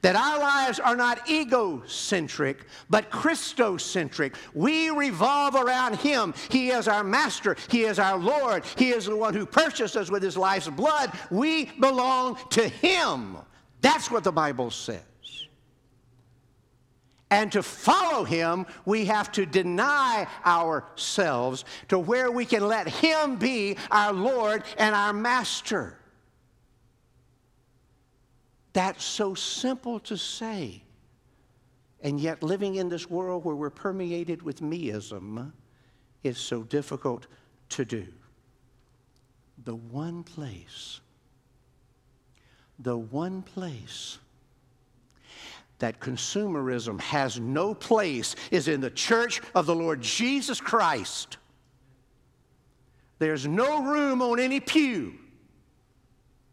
That 0.05 0.17
our 0.17 0.39
lives 0.39 0.79
are 0.81 0.97
not 0.97 1.31
egocentric, 1.31 2.67
but 2.91 3.11
Christocentric. 3.11 4.35
We 4.53 4.91
revolve 4.91 5.55
around 5.55 5.97
Him. 5.97 6.35
He 6.51 6.69
is 6.69 6.89
our 6.89 7.03
Master. 7.03 7.57
He 7.71 7.85
is 7.85 7.99
our 7.99 8.19
Lord. 8.19 8.67
He 8.77 8.91
is 8.91 9.07
the 9.07 9.17
one 9.17 9.33
who 9.33 9.47
purchased 9.47 9.97
us 9.97 10.11
with 10.11 10.23
His 10.23 10.37
life's 10.37 10.69
blood. 10.69 11.11
We 11.31 11.71
belong 11.81 12.37
to 12.51 12.69
Him. 12.69 13.39
That's 13.81 14.11
what 14.11 14.25
the 14.25 14.31
Bible 14.31 14.71
says. 14.71 15.01
And 17.31 17.51
to 17.53 17.63
follow 17.63 18.25
him, 18.25 18.67
we 18.85 19.07
have 19.07 19.33
to 19.33 19.47
deny 19.47 20.27
ourselves 20.45 21.65
to 21.89 21.99
where 21.99 22.31
we 22.31 22.45
can 22.45 22.69
let 22.69 22.87
him 22.87 23.37
be 23.37 23.79
our 23.91 24.13
Lord 24.13 24.65
and 24.77 24.95
our 24.95 25.15
master. 25.15 25.99
That's 28.75 29.05
so 29.05 29.35
simple 29.35 30.01
to 30.01 30.19
say. 30.19 30.83
And 32.03 32.21
yet, 32.21 32.43
living 32.43 32.75
in 32.75 32.91
this 32.91 33.09
world 33.09 33.45
where 33.45 33.55
we're 33.55 33.71
permeated 33.71 34.43
with 34.43 34.61
meism 34.61 35.53
is 36.23 36.37
so 36.37 36.65
difficult 36.65 37.27
to 37.71 37.85
do. 37.85 38.07
The 39.65 39.77
one 39.77 40.23
place, 40.25 41.01
the 42.81 42.99
one 42.99 43.43
place 43.43 44.19
that 45.79 46.01
consumerism 46.01 47.01
has 47.01 47.39
no 47.41 47.75
place 47.75 48.35
is 48.51 48.69
in 48.69 48.81
the 48.81 48.91
church 48.91 49.41
of 49.55 49.67
the 49.67 49.75
Lord 49.75 50.03
Jesus 50.03 50.61
Christ. 50.61 51.39
There's 53.19 53.47
no 53.47 53.85
room 53.85 54.21
on 54.21 54.41
any 54.41 54.61
pew 54.61 55.15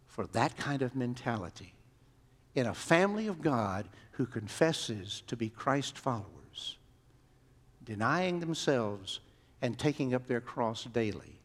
for 0.07 0.27
that 0.27 0.55
kind 0.55 0.81
of 0.83 0.95
mentality 0.95 1.73
in 2.55 2.67
a 2.67 2.73
family 2.73 3.27
of 3.27 3.41
God 3.41 3.87
who 4.11 4.25
confesses 4.25 5.23
to 5.27 5.35
be 5.35 5.49
Christ 5.49 5.97
followers, 5.97 6.77
denying 7.83 8.39
themselves 8.39 9.19
and 9.61 9.77
taking 9.77 10.13
up 10.13 10.27
their 10.27 10.41
cross 10.41 10.83
daily 10.85 11.39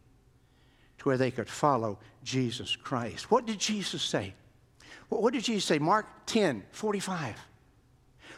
to 0.99 1.09
where 1.09 1.16
they 1.16 1.31
could 1.31 1.49
follow 1.49 1.99
Jesus 2.25 2.75
Christ. 2.75 3.31
What 3.31 3.47
did 3.47 3.59
Jesus 3.59 4.03
say? 4.03 4.35
What 5.09 5.33
did 5.33 5.45
Jesus 5.45 5.64
say? 5.64 5.79
Mark 5.79 6.07
10 6.27 6.64
45. 6.73 7.37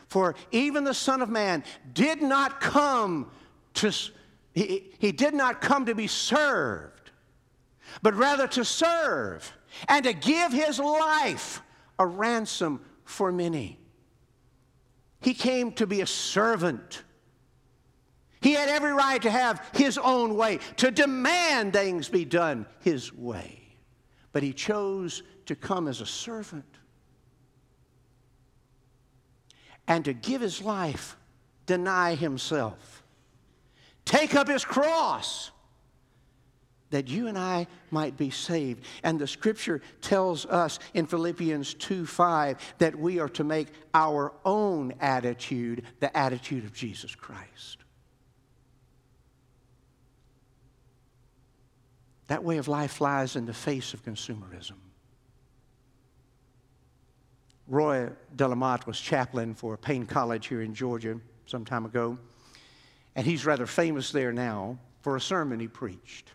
For 0.08 0.34
even 0.50 0.84
the 0.84 0.94
Son 0.94 1.20
of 1.20 1.28
Man 1.28 1.64
did 1.92 2.22
not 2.22 2.60
come 2.60 3.30
to, 3.74 3.92
he, 4.54 4.90
he 4.98 5.12
did 5.12 5.34
not 5.34 5.60
come 5.60 5.86
to 5.86 5.94
be 5.94 6.06
served, 6.06 7.10
but 8.02 8.14
rather 8.14 8.46
to 8.48 8.64
serve 8.64 9.52
and 9.86 10.04
to 10.04 10.12
give 10.12 10.52
his 10.52 10.78
life 10.78 11.62
a 11.98 12.06
ransom 12.06 12.80
for 13.04 13.32
many. 13.32 13.78
He 15.20 15.34
came 15.34 15.72
to 15.72 15.86
be 15.86 16.00
a 16.00 16.06
servant. 16.06 17.02
He 18.40 18.52
had 18.52 18.68
every 18.68 18.92
right 18.92 19.20
to 19.22 19.30
have 19.30 19.68
his 19.74 19.98
own 19.98 20.36
way, 20.36 20.60
to 20.76 20.90
demand 20.90 21.72
things 21.72 22.08
be 22.08 22.24
done 22.24 22.66
his 22.80 23.12
way. 23.12 23.62
But 24.32 24.42
he 24.42 24.52
chose 24.52 25.22
to 25.46 25.56
come 25.56 25.88
as 25.88 26.00
a 26.00 26.06
servant 26.06 26.64
and 29.88 30.04
to 30.04 30.12
give 30.12 30.42
his 30.42 30.62
life, 30.62 31.16
deny 31.66 32.14
himself, 32.14 33.02
take 34.04 34.34
up 34.34 34.46
his 34.46 34.64
cross 34.64 35.50
that 36.90 37.08
you 37.08 37.26
and 37.26 37.38
I 37.38 37.66
might 37.90 38.16
be 38.16 38.30
saved. 38.30 38.84
And 39.02 39.18
the 39.18 39.26
scripture 39.26 39.82
tells 40.00 40.46
us 40.46 40.78
in 40.94 41.06
Philippians 41.06 41.74
2 41.74 42.06
5 42.06 42.74
that 42.78 42.98
we 42.98 43.18
are 43.18 43.28
to 43.30 43.44
make 43.44 43.68
our 43.94 44.32
own 44.44 44.94
attitude 45.00 45.82
the 46.00 46.14
attitude 46.16 46.64
of 46.64 46.72
Jesus 46.72 47.14
Christ. 47.14 47.78
That 52.28 52.44
way 52.44 52.58
of 52.58 52.68
life 52.68 52.92
flies 52.92 53.36
in 53.36 53.46
the 53.46 53.54
face 53.54 53.94
of 53.94 54.04
consumerism. 54.04 54.74
Roy 57.66 58.08
DeLamotte 58.36 58.86
was 58.86 58.98
chaplain 58.98 59.54
for 59.54 59.76
Paine 59.76 60.06
College 60.06 60.46
here 60.46 60.62
in 60.62 60.74
Georgia 60.74 61.20
some 61.46 61.64
time 61.64 61.84
ago, 61.84 62.18
and 63.14 63.26
he's 63.26 63.44
rather 63.44 63.66
famous 63.66 64.10
there 64.10 64.32
now 64.32 64.78
for 65.00 65.16
a 65.16 65.20
sermon 65.20 65.60
he 65.60 65.68
preached. 65.68 66.32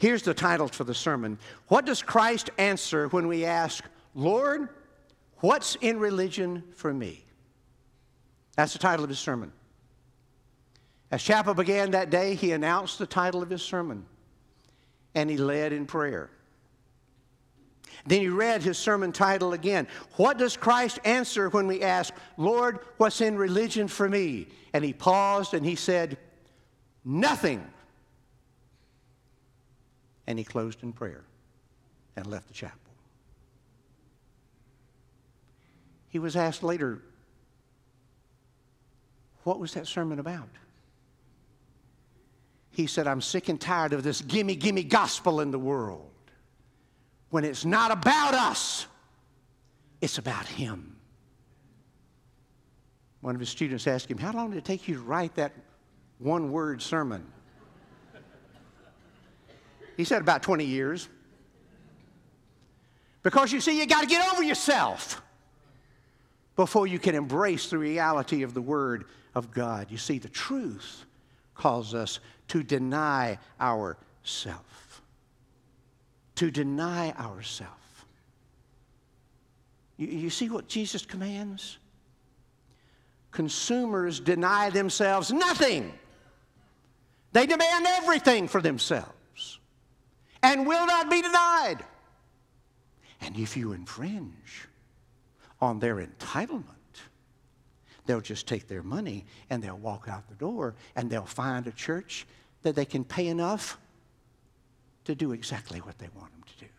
Here's 0.00 0.22
the 0.22 0.32
title 0.32 0.66
for 0.66 0.84
the 0.84 0.94
sermon 0.94 1.38
What 1.68 1.84
does 1.84 2.02
Christ 2.02 2.48
answer 2.56 3.08
when 3.08 3.28
we 3.28 3.44
ask, 3.44 3.84
Lord, 4.14 4.70
what's 5.36 5.76
in 5.76 6.00
religion 6.00 6.64
for 6.74 6.92
me? 6.92 7.22
That's 8.56 8.72
the 8.72 8.78
title 8.78 9.04
of 9.04 9.10
his 9.10 9.18
sermon. 9.18 9.52
As 11.10 11.22
chapel 11.22 11.52
began 11.52 11.90
that 11.90 12.08
day, 12.08 12.34
he 12.34 12.52
announced 12.52 12.98
the 12.98 13.06
title 13.06 13.42
of 13.42 13.50
his 13.50 13.62
sermon 13.62 14.06
and 15.14 15.28
he 15.28 15.36
led 15.36 15.72
in 15.72 15.84
prayer. 15.84 16.30
Then 18.06 18.20
he 18.20 18.28
read 18.28 18.62
his 18.62 18.78
sermon 18.78 19.12
title 19.12 19.52
again. 19.52 19.86
What 20.16 20.38
does 20.38 20.56
Christ 20.56 20.98
answer 21.04 21.50
when 21.50 21.66
we 21.66 21.82
ask, 21.82 22.14
Lord, 22.38 22.78
what's 22.96 23.20
in 23.20 23.36
religion 23.36 23.86
for 23.86 24.08
me? 24.08 24.46
And 24.72 24.82
he 24.82 24.94
paused 24.94 25.52
and 25.52 25.66
he 25.66 25.74
said, 25.74 26.16
Nothing. 27.04 27.66
And 30.30 30.38
he 30.38 30.44
closed 30.44 30.84
in 30.84 30.92
prayer 30.92 31.24
and 32.14 32.24
left 32.24 32.46
the 32.46 32.54
chapel. 32.54 32.78
He 36.08 36.20
was 36.20 36.36
asked 36.36 36.62
later, 36.62 37.02
What 39.42 39.58
was 39.58 39.74
that 39.74 39.88
sermon 39.88 40.20
about? 40.20 40.48
He 42.70 42.86
said, 42.86 43.08
I'm 43.08 43.20
sick 43.20 43.48
and 43.48 43.60
tired 43.60 43.92
of 43.92 44.04
this 44.04 44.20
gimme, 44.20 44.54
gimme 44.54 44.84
gospel 44.84 45.40
in 45.40 45.50
the 45.50 45.58
world 45.58 46.12
when 47.30 47.44
it's 47.44 47.64
not 47.64 47.90
about 47.90 48.32
us, 48.32 48.86
it's 50.00 50.18
about 50.18 50.46
Him. 50.46 50.94
One 53.20 53.34
of 53.34 53.40
his 53.40 53.48
students 53.48 53.88
asked 53.88 54.08
him, 54.08 54.18
How 54.18 54.30
long 54.30 54.50
did 54.50 54.58
it 54.58 54.64
take 54.64 54.86
you 54.86 54.94
to 54.94 55.00
write 55.00 55.34
that 55.34 55.52
one 56.18 56.52
word 56.52 56.80
sermon? 56.80 57.26
He 60.00 60.04
said, 60.04 60.22
About 60.22 60.42
20 60.42 60.64
years. 60.64 61.08
Because 63.22 63.52
you 63.52 63.60
see, 63.60 63.78
you 63.78 63.86
got 63.86 64.00
to 64.00 64.06
get 64.06 64.32
over 64.32 64.42
yourself 64.42 65.22
before 66.56 66.86
you 66.86 66.98
can 66.98 67.14
embrace 67.14 67.68
the 67.68 67.78
reality 67.78 68.42
of 68.42 68.54
the 68.54 68.62
Word 68.62 69.04
of 69.34 69.50
God. 69.50 69.88
You 69.90 69.98
see, 69.98 70.18
the 70.18 70.28
truth 70.28 71.04
calls 71.54 71.94
us 71.94 72.18
to 72.48 72.62
deny 72.62 73.38
ourself 73.60 74.80
to 76.40 76.50
deny 76.50 77.10
ourself. 77.18 78.06
You, 79.98 80.06
you 80.06 80.30
see 80.30 80.48
what 80.48 80.68
Jesus 80.68 81.04
commands? 81.04 81.76
Consumers 83.30 84.20
deny 84.20 84.70
themselves 84.70 85.30
nothing. 85.30 85.92
They 87.32 87.44
demand 87.44 87.86
everything 87.86 88.48
for 88.48 88.62
themselves 88.62 89.12
and 90.42 90.66
will 90.66 90.86
not 90.86 91.10
be 91.10 91.22
denied. 91.22 91.84
And 93.20 93.36
if 93.36 93.56
you 93.56 93.72
infringe 93.72 94.68
on 95.60 95.78
their 95.78 95.96
entitlement, 95.96 96.64
they'll 98.06 98.20
just 98.20 98.46
take 98.46 98.66
their 98.66 98.82
money 98.82 99.26
and 99.50 99.62
they'll 99.62 99.76
walk 99.76 100.06
out 100.08 100.28
the 100.28 100.34
door 100.34 100.74
and 100.96 101.10
they'll 101.10 101.24
find 101.24 101.66
a 101.66 101.72
church 101.72 102.26
that 102.62 102.74
they 102.74 102.84
can 102.84 103.04
pay 103.04 103.28
enough 103.28 103.78
to 105.04 105.14
do 105.14 105.32
exactly 105.32 105.80
what 105.80 105.98
they 105.98 106.08
want 106.14 106.32
them 106.32 106.42
to 106.46 106.64
do. 106.64 106.70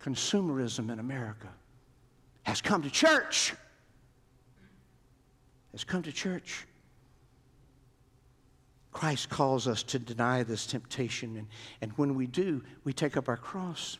Consumerism 0.00 0.92
in 0.92 0.98
America 0.98 1.48
has 2.42 2.60
come 2.60 2.82
to 2.82 2.90
church. 2.90 3.54
Has 5.72 5.82
come 5.82 6.02
to 6.02 6.12
church. 6.12 6.66
Christ 8.94 9.28
calls 9.28 9.68
us 9.68 9.82
to 9.82 9.98
deny 9.98 10.42
this 10.42 10.66
temptation, 10.66 11.36
and, 11.36 11.46
and 11.82 11.92
when 11.92 12.14
we 12.14 12.26
do, 12.26 12.62
we 12.84 12.94
take 12.94 13.18
up 13.18 13.28
our 13.28 13.36
cross. 13.36 13.98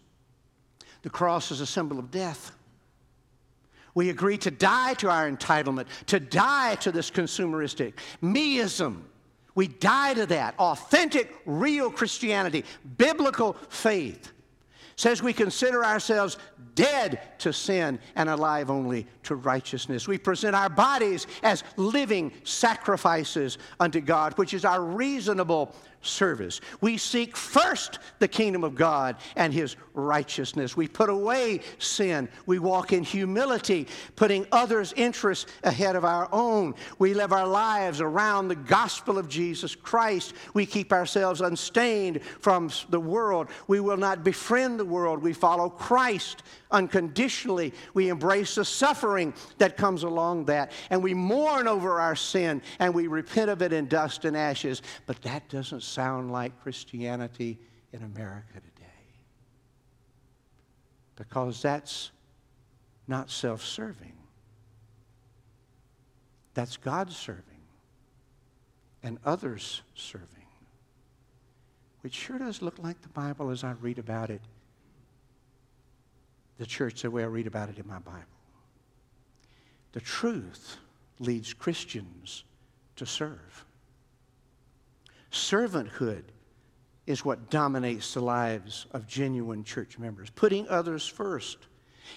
The 1.03 1.11
cross 1.11 1.51
is 1.51 1.61
a 1.61 1.67
symbol 1.67 1.99
of 1.99 2.11
death. 2.11 2.53
We 3.95 4.09
agree 4.09 4.39
to 4.39 4.51
die 4.51 4.95
to 4.95 5.11
our 5.11 5.31
entitlement, 5.31 5.87
to 6.07 6.19
die 6.19 6.77
to 6.77 6.91
this 6.91 7.11
consumeristic 7.11 7.93
meism 8.23 9.03
we 9.55 9.69
die 9.69 10.15
to 10.15 10.27
that. 10.27 10.55
Authentic, 10.59 11.33
real 11.47 11.91
Christianity, 11.91 12.65
biblical 12.97 13.55
faith 13.69 14.33
says 14.97 15.23
we 15.23 15.33
consider 15.33 15.85
ourselves 15.85 16.39
dead 16.75 17.21
to 17.39 17.53
sin 17.53 17.99
and 18.17 18.29
alive 18.29 18.71
only 18.71 19.07
to 19.25 19.37
righteousness. 19.37 20.09
We 20.09 20.19
present 20.19 20.57
our 20.57 20.69
bodies 20.69 21.27
as 21.43 21.63
living 21.77 22.33
sacrifices 22.45 23.59
unto 23.79 24.01
God, 24.01 24.37
which 24.39 24.55
is 24.55 24.65
our 24.65 24.83
reasonable 24.83 25.75
service. 26.07 26.61
We 26.81 26.99
seek 26.99 27.37
first 27.37 27.99
the 28.19 28.29
kingdom 28.29 28.65
of 28.65 28.75
God 28.75 29.17
and 29.37 29.53
his 29.53 29.77
righteousness. 29.95 30.77
We 30.77 30.89
put 30.89 31.09
away 31.09 31.61
sin. 31.79 32.29
We 32.47 32.59
walk 32.59 32.93
in 32.93 33.05
humility, 33.05 33.87
putting 34.17 34.47
others' 34.53 34.93
interests 34.97 35.51
ahead 35.63 35.97
of 35.97 36.05
our 36.05 36.29
own. 36.33 36.75
We 36.99 37.15
live 37.15 37.33
our 37.33 37.47
lives 37.47 38.01
around 38.01 38.49
the 38.49 38.57
gospel 38.57 39.19
of 39.19 39.29
Jesus 39.29 39.75
Christ. 39.75 40.35
We 40.53 40.67
keep 40.67 40.93
ourselves 40.93 41.41
unstained 41.41 42.23
from 42.41 42.71
the 42.89 43.01
world. 43.01 43.49
We 43.67 43.81
will 43.81 43.97
not 43.97 44.25
befriend 44.25 44.79
the 44.79 44.85
world. 44.85 45.23
We 45.23 45.33
follow 45.33 45.69
Christ 45.69 46.43
unconditionally. 46.75 47.73
We 47.95 48.09
embrace 48.11 48.57
the 48.57 48.65
suffering 48.65 49.33
that 49.59 49.77
comes 49.79 50.03
along 50.03 50.47
that. 50.47 50.73
And 50.91 51.03
we 51.03 51.15
mourn 51.15 51.69
over 51.69 52.01
our 52.01 52.17
sin 52.17 52.61
and 52.79 52.93
we 52.93 53.07
repent 53.07 53.49
of 53.49 53.63
it 53.63 53.73
in 53.73 53.87
dust 53.87 54.27
and 54.27 54.37
ashes. 54.37 54.83
But 55.07 55.23
that 55.23 55.49
doesn't 55.49 55.83
sound 55.83 56.33
like 56.33 56.61
Christianity 56.61 57.59
in 57.93 58.03
America 58.03 58.55
today. 58.55 58.71
Because 61.17 61.63
that's 61.63 62.11
not 63.07 63.31
self 63.31 63.63
serving, 63.63 64.15
that's 66.55 66.77
God 66.77 67.13
serving 67.13 67.45
and 69.03 69.19
others 69.25 69.83
serving. 69.95 70.29
Which 72.01 72.15
sure 72.15 72.39
does 72.39 72.61
look 72.61 72.79
like 72.79 73.01
the 73.01 73.09
Bible 73.09 73.51
as 73.51 73.65
I 73.65 73.73
read 73.73 73.99
about 73.99 74.29
it 74.29 74.43
the 76.59 76.67
church 76.67 77.03
the 77.03 77.11
way 77.11 77.23
I 77.23 77.27
read 77.27 77.47
about 77.47 77.69
it 77.69 77.79
in 77.79 77.87
my 77.87 77.99
Bible. 77.99 78.21
The 79.93 80.01
truth 80.01 80.77
leads 81.19 81.53
Christians 81.53 82.45
to 82.97 83.07
serve. 83.07 83.65
Servanthood 85.31 86.25
is 87.07 87.25
what 87.25 87.51
dominates 87.51 88.15
the 88.15 88.21
lives 88.21 88.87
of 88.93 89.07
genuine 89.07 89.65
church 89.65 89.99
members. 89.99 90.31
Putting 90.31 90.69
others 90.69 91.07
first 91.07 91.59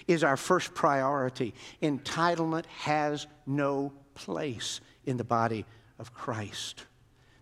is 0.06 0.24
our 0.24 0.36
first 0.36 0.74
priority. 0.74 1.54
Entitlement 1.82 2.66
has 2.66 3.26
no 3.46 3.92
place 4.14 4.80
in 5.04 5.16
the 5.16 5.24
body 5.24 5.64
of 5.98 6.14
Christ. 6.14 6.84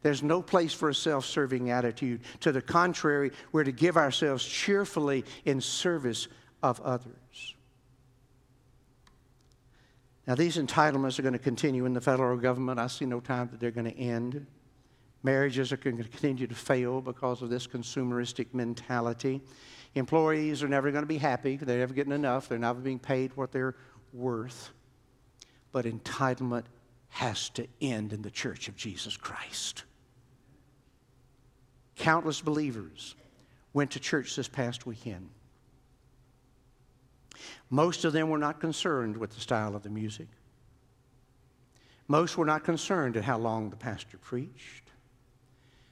There's 0.02 0.22
no 0.22 0.40
place 0.40 0.72
for 0.72 0.88
a 0.88 0.94
self 0.94 1.24
serving 1.24 1.70
attitude. 1.70 2.20
To 2.40 2.52
the 2.52 2.62
contrary, 2.62 3.32
we're 3.52 3.64
to 3.64 3.72
give 3.72 3.96
ourselves 3.96 4.44
cheerfully 4.44 5.24
in 5.44 5.60
service 5.60 6.28
of 6.62 6.80
others. 6.80 7.54
Now, 10.26 10.34
these 10.34 10.56
entitlements 10.56 11.18
are 11.18 11.22
going 11.22 11.34
to 11.34 11.38
continue 11.38 11.86
in 11.86 11.92
the 11.92 12.00
federal 12.00 12.36
government. 12.36 12.80
I 12.80 12.88
see 12.88 13.06
no 13.06 13.20
time 13.20 13.48
that 13.52 13.60
they're 13.60 13.70
going 13.70 13.90
to 13.90 13.96
end. 13.96 14.46
Marriages 15.22 15.72
are 15.72 15.76
going 15.76 15.96
to 15.98 16.04
continue 16.04 16.46
to 16.46 16.54
fail 16.54 17.00
because 17.00 17.42
of 17.42 17.50
this 17.50 17.66
consumeristic 17.66 18.52
mentality. 18.52 19.40
Employees 19.94 20.62
are 20.62 20.68
never 20.68 20.90
going 20.90 21.04
to 21.04 21.08
be 21.08 21.18
happy. 21.18 21.56
They're 21.56 21.78
never 21.78 21.94
getting 21.94 22.12
enough. 22.12 22.48
They're 22.48 22.58
never 22.58 22.80
being 22.80 22.98
paid 22.98 23.36
what 23.36 23.52
they're 23.52 23.76
worth. 24.12 24.70
But 25.70 25.84
entitlement 25.84 26.64
has 27.08 27.48
to 27.50 27.66
end 27.80 28.12
in 28.12 28.22
the 28.22 28.30
church 28.30 28.68
of 28.68 28.76
Jesus 28.76 29.16
Christ. 29.16 29.84
Countless 31.96 32.40
believers 32.40 33.14
went 33.72 33.92
to 33.92 34.00
church 34.00 34.36
this 34.36 34.48
past 34.48 34.86
weekend. 34.86 35.30
Most 37.70 38.04
of 38.04 38.12
them 38.12 38.30
were 38.30 38.38
not 38.38 38.60
concerned 38.60 39.16
with 39.16 39.30
the 39.34 39.40
style 39.40 39.74
of 39.74 39.82
the 39.82 39.90
music. 39.90 40.28
Most 42.08 42.36
were 42.36 42.46
not 42.46 42.64
concerned 42.64 43.16
at 43.16 43.24
how 43.24 43.38
long 43.38 43.70
the 43.70 43.76
pastor 43.76 44.18
preached. 44.18 44.90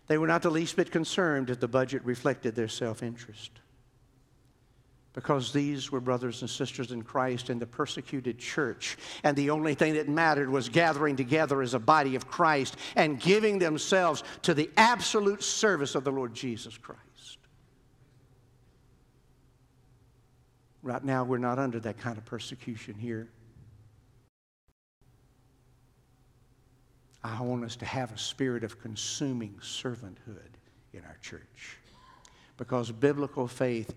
They 0.07 0.19
were 0.19 0.27
not 0.27 0.43
the 0.43 0.51
least 0.51 0.77
bit 0.77 0.91
concerned 0.91 1.51
if 1.51 1.61
the 1.61 1.69
budget 1.69 2.05
reflected 2.05 2.55
their 2.55 2.69
self 2.69 3.03
interest. 3.03 3.51
Because 5.13 5.53
these 5.53 5.93
were 5.93 6.01
brothers 6.01 6.43
and 6.43 6.51
sisters 6.51 6.91
in 6.91 7.03
Christ 7.03 7.49
in 7.49 7.61
the 7.61 7.67
persecuted 7.67 8.37
church, 8.39 8.97
and 9.23 9.37
the 9.37 9.51
only 9.51 9.75
thing 9.75 9.95
that 9.95 10.09
mattered 10.09 10.51
was 10.51 10.69
gathering 10.69 11.15
together 11.15 11.63
as 11.63 11.73
a 11.73 11.79
body 11.79 12.17
of 12.17 12.29
Christ 12.29 12.77
and 12.97 13.21
giving 13.21 13.61
themselves 13.61 14.25
to 14.43 14.55
the 14.55 14.71
absolute 14.77 15.43
service 15.43 15.95
of 15.95 16.03
the 16.03 16.11
Lord 16.11 16.35
Jesus 16.35 16.77
Christ. 16.77 17.01
Right 20.85 21.03
now, 21.03 21.25
we're 21.25 21.39
not 21.39 21.59
under 21.59 21.81
that 21.81 21.97
kind 21.97 22.19
of 22.19 22.27
persecution 22.27 22.95
here. 22.95 23.27
I 27.25 27.41
want 27.41 27.65
us 27.65 27.75
to 27.77 27.87
have 27.87 28.13
a 28.13 28.19
spirit 28.19 28.65
of 28.65 28.79
consuming 28.79 29.55
servanthood 29.63 30.53
in 30.93 31.01
our 31.07 31.17
church 31.23 31.79
because 32.59 32.93
biblical 32.93 33.49
faith 33.49 33.95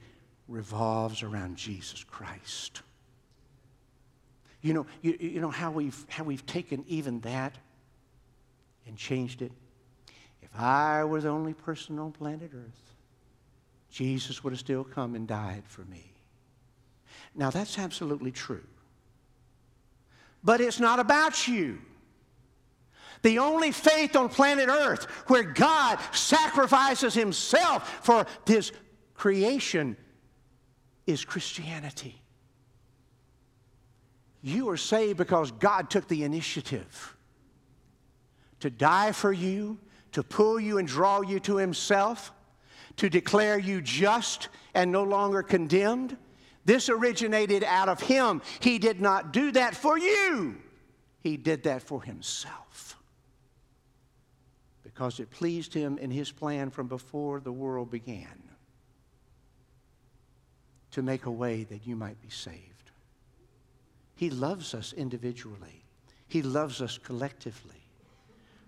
revolves 0.47 1.23
around 1.23 1.58
Jesus 1.58 2.06
Christ. 2.06 2.84
You 4.62 4.73
know, 4.73 4.86
you, 5.02 5.17
you 5.19 5.41
know 5.41 5.52
how, 5.52 5.71
we've, 5.71 6.06
how 6.08 6.23
we've 6.23 6.45
taken 6.45 6.86
even 6.88 7.19
that 7.19 7.58
and 8.88 8.95
changed 8.95 9.41
it? 9.41 9.52
If 10.41 10.58
I 10.58 11.04
were 11.04 11.19
the 11.19 11.28
only 11.28 11.54
person 11.54 12.00
on 12.00 12.13
planet 12.13 12.52
Earth, 12.56 12.93
Jesus 13.91 14.41
would 14.45 14.54
have 14.54 14.60
still 14.62 14.86
come 14.86 15.15
and 15.15 15.28
died 15.28 15.63
for 15.67 15.82
me. 15.82 16.13
Now, 17.38 17.52
that's 17.52 17.78
absolutely 17.78 18.32
true. 18.32 18.63
But 20.43 20.60
it's 20.60 20.80
not 20.80 21.00
about 21.00 21.47
you. 21.47 21.80
The 23.21 23.39
only 23.39 23.71
faith 23.71 24.15
on 24.15 24.30
planet 24.30 24.69
Earth 24.69 25.06
where 25.28 25.43
God 25.43 26.00
sacrifices 26.12 27.13
himself 27.13 28.04
for 28.04 28.26
his 28.45 28.71
creation 29.13 29.95
is 31.06 31.23
Christianity. 31.23 32.21
You 34.41 34.69
are 34.69 34.78
saved 34.78 35.17
because 35.17 35.52
God 35.52 35.89
took 35.89 36.08
the 36.08 36.23
initiative 36.23 37.15
to 38.60 38.69
die 38.69 39.12
for 39.12 39.32
you, 39.32 39.78
to 40.12 40.23
pull 40.23 40.60
you 40.60 40.78
and 40.78 40.88
draw 40.88 41.21
you 41.21 41.39
to 41.41 41.58
himself, 41.58 42.32
to 42.95 43.10
declare 43.10 43.60
you 43.60 43.82
just 43.82 44.50
and 44.73 44.91
no 44.91 45.04
longer 45.04 45.43
condemned. 45.43 46.17
This 46.67 46.89
originated 46.89 47.63
out 47.63 47.88
of 47.88 48.01
him. 48.01 48.41
He 48.60 48.77
did 48.77 48.99
not 48.99 49.32
do 49.32 49.53
that 49.53 49.73
for 49.73 49.97
you, 49.97 50.58
he 51.23 51.38
did 51.38 51.63
that 51.63 51.82
for 51.82 52.03
himself. 52.03 52.97
Because 54.84 55.19
it 55.19 55.32
pleased 55.32 55.73
him 55.73 55.97
in 55.97 56.12
his 56.12 56.32
plan 56.32 56.69
from 56.69 56.88
before 56.88 57.39
the 57.39 57.51
world 57.51 57.89
began 57.89 58.43
to 60.91 61.01
make 61.01 61.25
a 61.25 61.32
way 61.32 61.63
that 61.63 61.88
you 61.88 61.95
might 61.95 62.19
be 62.21 62.30
saved. 62.30 62.91
He 64.15 64.30
loves 64.30 64.73
us 64.73 64.91
individually, 64.91 65.86
He 66.27 66.41
loves 66.41 66.82
us 66.82 66.97
collectively. 66.97 67.87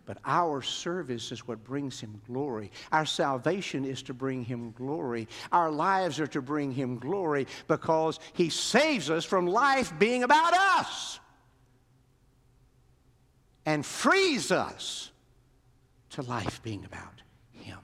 But 0.10 0.17
our 0.26 0.63
service 0.63 1.32
is 1.32 1.48
what 1.48 1.63
brings 1.63 2.00
him 2.00 2.19
glory. 2.26 2.72
Our 2.91 3.06
salvation 3.06 3.86
is 3.86 4.02
to 4.02 4.13
bring 4.15 4.43
him 4.43 4.72
glory. 4.72 5.28
Our 5.52 5.69
lives 5.69 6.19
are 6.19 6.26
to 6.26 6.41
bring 6.41 6.72
him 6.72 6.98
glory 6.98 7.45
because 7.67 8.19
he 8.34 8.50
saves 8.50 9.12
us 9.12 9.24
from 9.24 9.45
life 9.45 9.93
being 10.00 10.24
about 10.24 10.56
us 10.56 11.19
and 13.67 13.86
frees 13.86 14.52
us 14.52 15.12
to 16.10 16.24
life 16.24 16.60
being 16.63 16.86
about 16.86 17.22
him. 17.52 17.78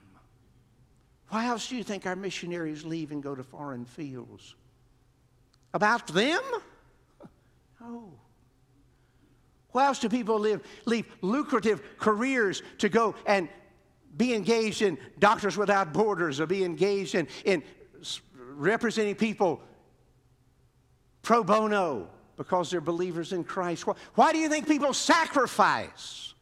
Why 1.29 1.45
else 1.45 1.69
do 1.69 1.75
you 1.75 1.83
think 1.83 2.07
our 2.07 2.15
missionaries 2.15 2.83
leave 2.83 3.11
and 3.11 3.21
go 3.21 3.35
to 3.35 3.43
foreign 3.43 3.85
fields? 3.85 4.55
About 5.75 6.07
them? 6.07 6.41
Oh. 7.87 8.13
Why 9.75 9.87
else 9.87 9.99
do 9.99 10.07
people 10.07 10.39
live, 10.39 10.61
leave 10.85 11.05
lucrative 11.19 11.97
careers 11.97 12.63
to 12.77 12.87
go 12.87 13.13
and 13.25 13.49
be 14.15 14.33
engaged 14.33 14.81
in 14.81 14.97
Doctors 15.19 15.57
Without 15.57 15.91
Borders 15.91 16.39
or 16.39 16.45
be 16.45 16.63
engaged 16.63 17.13
in, 17.13 17.27
in 17.43 17.61
representing 18.37 19.15
people 19.15 19.61
pro 21.23 21.43
bono 21.43 22.07
because 22.37 22.71
they're 22.71 22.79
believers 22.79 23.33
in 23.33 23.43
Christ? 23.43 23.85
Why, 23.85 23.95
why 24.13 24.31
do 24.31 24.37
you 24.37 24.47
think 24.47 24.65
people 24.65 24.93
sacrifice? 24.93 26.33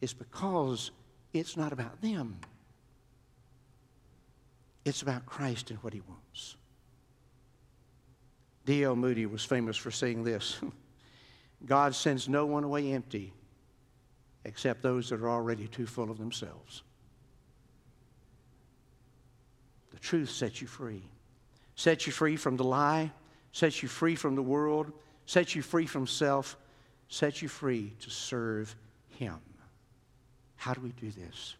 It's 0.00 0.12
because 0.12 0.90
it's 1.32 1.56
not 1.56 1.72
about 1.72 2.00
them. 2.00 2.40
It's 4.84 5.02
about 5.02 5.26
Christ 5.26 5.70
and 5.70 5.78
what 5.78 5.92
he 5.92 6.00
wants. 6.00 6.56
D.L. 8.64 8.96
Moody 8.96 9.26
was 9.26 9.44
famous 9.44 9.76
for 9.76 9.92
saying 9.92 10.24
this 10.24 10.58
God 11.66 11.94
sends 11.94 12.28
no 12.28 12.46
one 12.46 12.64
away 12.64 12.92
empty 12.92 13.32
except 14.44 14.82
those 14.82 15.10
that 15.10 15.20
are 15.20 15.28
already 15.28 15.66
too 15.66 15.86
full 15.86 16.10
of 16.10 16.18
themselves. 16.18 16.82
The 19.90 19.98
truth 19.98 20.30
sets 20.30 20.60
you 20.60 20.68
free. 20.68 21.02
Sets 21.74 22.06
you 22.06 22.12
free 22.12 22.36
from 22.36 22.56
the 22.56 22.64
lie, 22.64 23.10
sets 23.52 23.82
you 23.82 23.88
free 23.88 24.14
from 24.14 24.34
the 24.34 24.42
world, 24.42 24.92
sets 25.26 25.54
you 25.54 25.62
free 25.62 25.86
from 25.86 26.06
self, 26.06 26.56
sets 27.08 27.42
you 27.42 27.48
free 27.48 27.92
to 28.00 28.10
serve 28.10 28.74
Him. 29.18 29.38
How 30.56 30.74
do 30.74 30.80
we 30.80 30.90
do 30.92 31.10
this? 31.10 31.56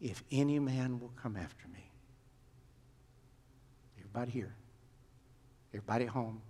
If 0.00 0.22
any 0.30 0.58
man 0.58 1.00
will 1.00 1.12
come 1.20 1.36
after 1.36 1.68
me, 1.68 1.90
everybody 3.98 4.30
here, 4.30 4.54
everybody 5.72 6.04
at 6.04 6.10
home, 6.10 6.40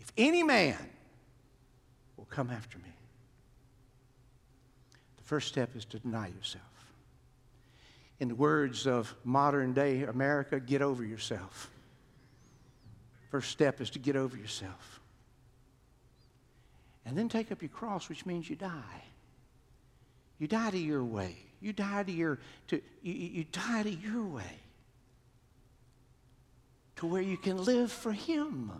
if 0.00 0.12
any 0.16 0.42
man 0.42 0.76
will 2.16 2.26
come 2.26 2.50
after 2.50 2.78
me, 2.78 2.92
the 5.16 5.22
first 5.24 5.48
step 5.48 5.74
is 5.76 5.84
to 5.86 5.98
deny 5.98 6.28
yourself. 6.28 6.64
In 8.18 8.28
the 8.28 8.34
words 8.34 8.86
of 8.86 9.14
modern 9.24 9.74
day 9.74 10.02
America, 10.04 10.58
get 10.58 10.80
over 10.82 11.04
yourself. 11.04 11.70
First 13.30 13.50
step 13.50 13.80
is 13.80 13.90
to 13.90 13.98
get 13.98 14.16
over 14.16 14.36
yourself. 14.36 15.00
And 17.04 17.16
then 17.16 17.28
take 17.28 17.52
up 17.52 17.62
your 17.62 17.68
cross, 17.68 18.08
which 18.08 18.26
means 18.26 18.48
you 18.48 18.56
die. 18.56 19.04
You 20.38 20.48
die 20.48 20.70
to 20.70 20.78
your 20.78 21.04
way. 21.04 21.36
You 21.60 21.72
die 21.72 22.02
to 22.02 22.12
your 22.12 22.38
to 22.68 22.80
you, 23.02 23.12
you 23.12 23.44
die 23.44 23.82
to 23.84 23.90
your 23.90 24.24
way. 24.24 24.60
To 26.96 27.06
where 27.06 27.22
you 27.22 27.36
can 27.36 27.62
live 27.62 27.92
for 27.92 28.12
him 28.12 28.72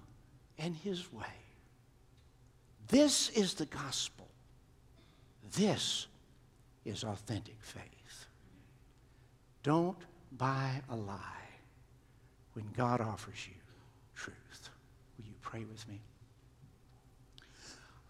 and 0.58 0.74
his 0.76 1.12
way. 1.12 1.24
This 2.88 3.30
is 3.30 3.54
the 3.54 3.66
gospel. 3.66 4.28
This 5.54 6.06
is 6.84 7.04
authentic 7.04 7.56
faith. 7.60 8.26
Don't 9.62 9.98
buy 10.36 10.80
a 10.90 10.96
lie 10.96 11.20
when 12.52 12.66
God 12.76 13.00
offers 13.00 13.46
you 13.46 13.54
truth. 14.14 14.70
Will 15.18 15.26
you 15.26 15.34
pray 15.40 15.64
with 15.64 15.86
me? 15.88 16.00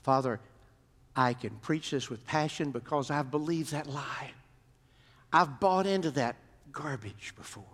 Father, 0.03 0.41
I 1.17 1.33
can 1.33 1.51
preach 1.57 1.91
this 1.91 2.11
with 2.11 2.27
passion 2.27 2.71
because 2.71 3.11
I've 3.11 3.31
believed 3.31 3.73
that 3.73 3.87
lie. 3.87 4.31
I've 5.33 5.59
bought 5.59 5.87
into 5.87 6.11
that 6.13 6.37
garbage 6.71 7.33
before. 7.37 7.65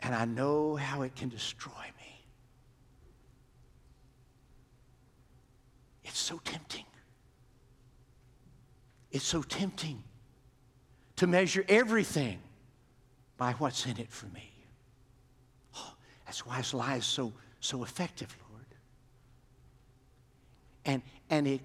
And 0.00 0.14
I 0.14 0.24
know 0.24 0.76
how 0.76 1.02
it 1.02 1.14
can 1.14 1.28
destroy 1.28 1.72
me. 1.72 1.95
It's 6.16 6.24
so 6.24 6.40
tempting. 6.42 6.86
It's 9.12 9.26
so 9.26 9.42
tempting 9.42 10.02
to 11.16 11.26
measure 11.26 11.62
everything 11.68 12.38
by 13.36 13.52
what's 13.52 13.84
in 13.84 13.98
it 13.98 14.10
for 14.10 14.24
me. 14.28 14.50
Oh, 15.76 15.92
that's 16.24 16.46
why 16.46 16.56
this 16.56 16.72
lie 16.72 16.96
is 16.96 17.04
so, 17.04 17.34
so 17.60 17.82
effective, 17.84 18.34
Lord. 18.50 18.64
And, 20.86 21.02
and 21.28 21.46
it, 21.46 21.60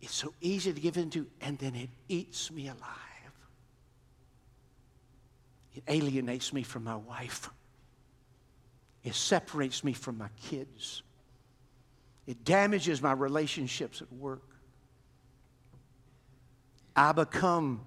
it's 0.00 0.16
so 0.16 0.34
easy 0.40 0.72
to 0.72 0.80
give 0.80 0.96
into, 0.96 1.28
and 1.40 1.56
then 1.58 1.76
it 1.76 1.90
eats 2.08 2.50
me 2.50 2.66
alive. 2.66 3.32
It 5.76 5.84
alienates 5.86 6.52
me 6.52 6.64
from 6.64 6.82
my 6.82 6.96
wife. 6.96 7.50
It 9.04 9.14
separates 9.14 9.84
me 9.84 9.92
from 9.92 10.18
my 10.18 10.28
kids. 10.42 11.04
It 12.28 12.44
damages 12.44 13.00
my 13.00 13.12
relationships 13.12 14.02
at 14.02 14.12
work. 14.12 14.42
I 16.94 17.12
become 17.12 17.80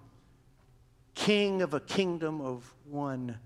king 1.13 1.61
of 1.61 1.75
a 1.75 1.79
kingdom 1.79 2.41
of 2.41 2.73
one. 2.89 3.37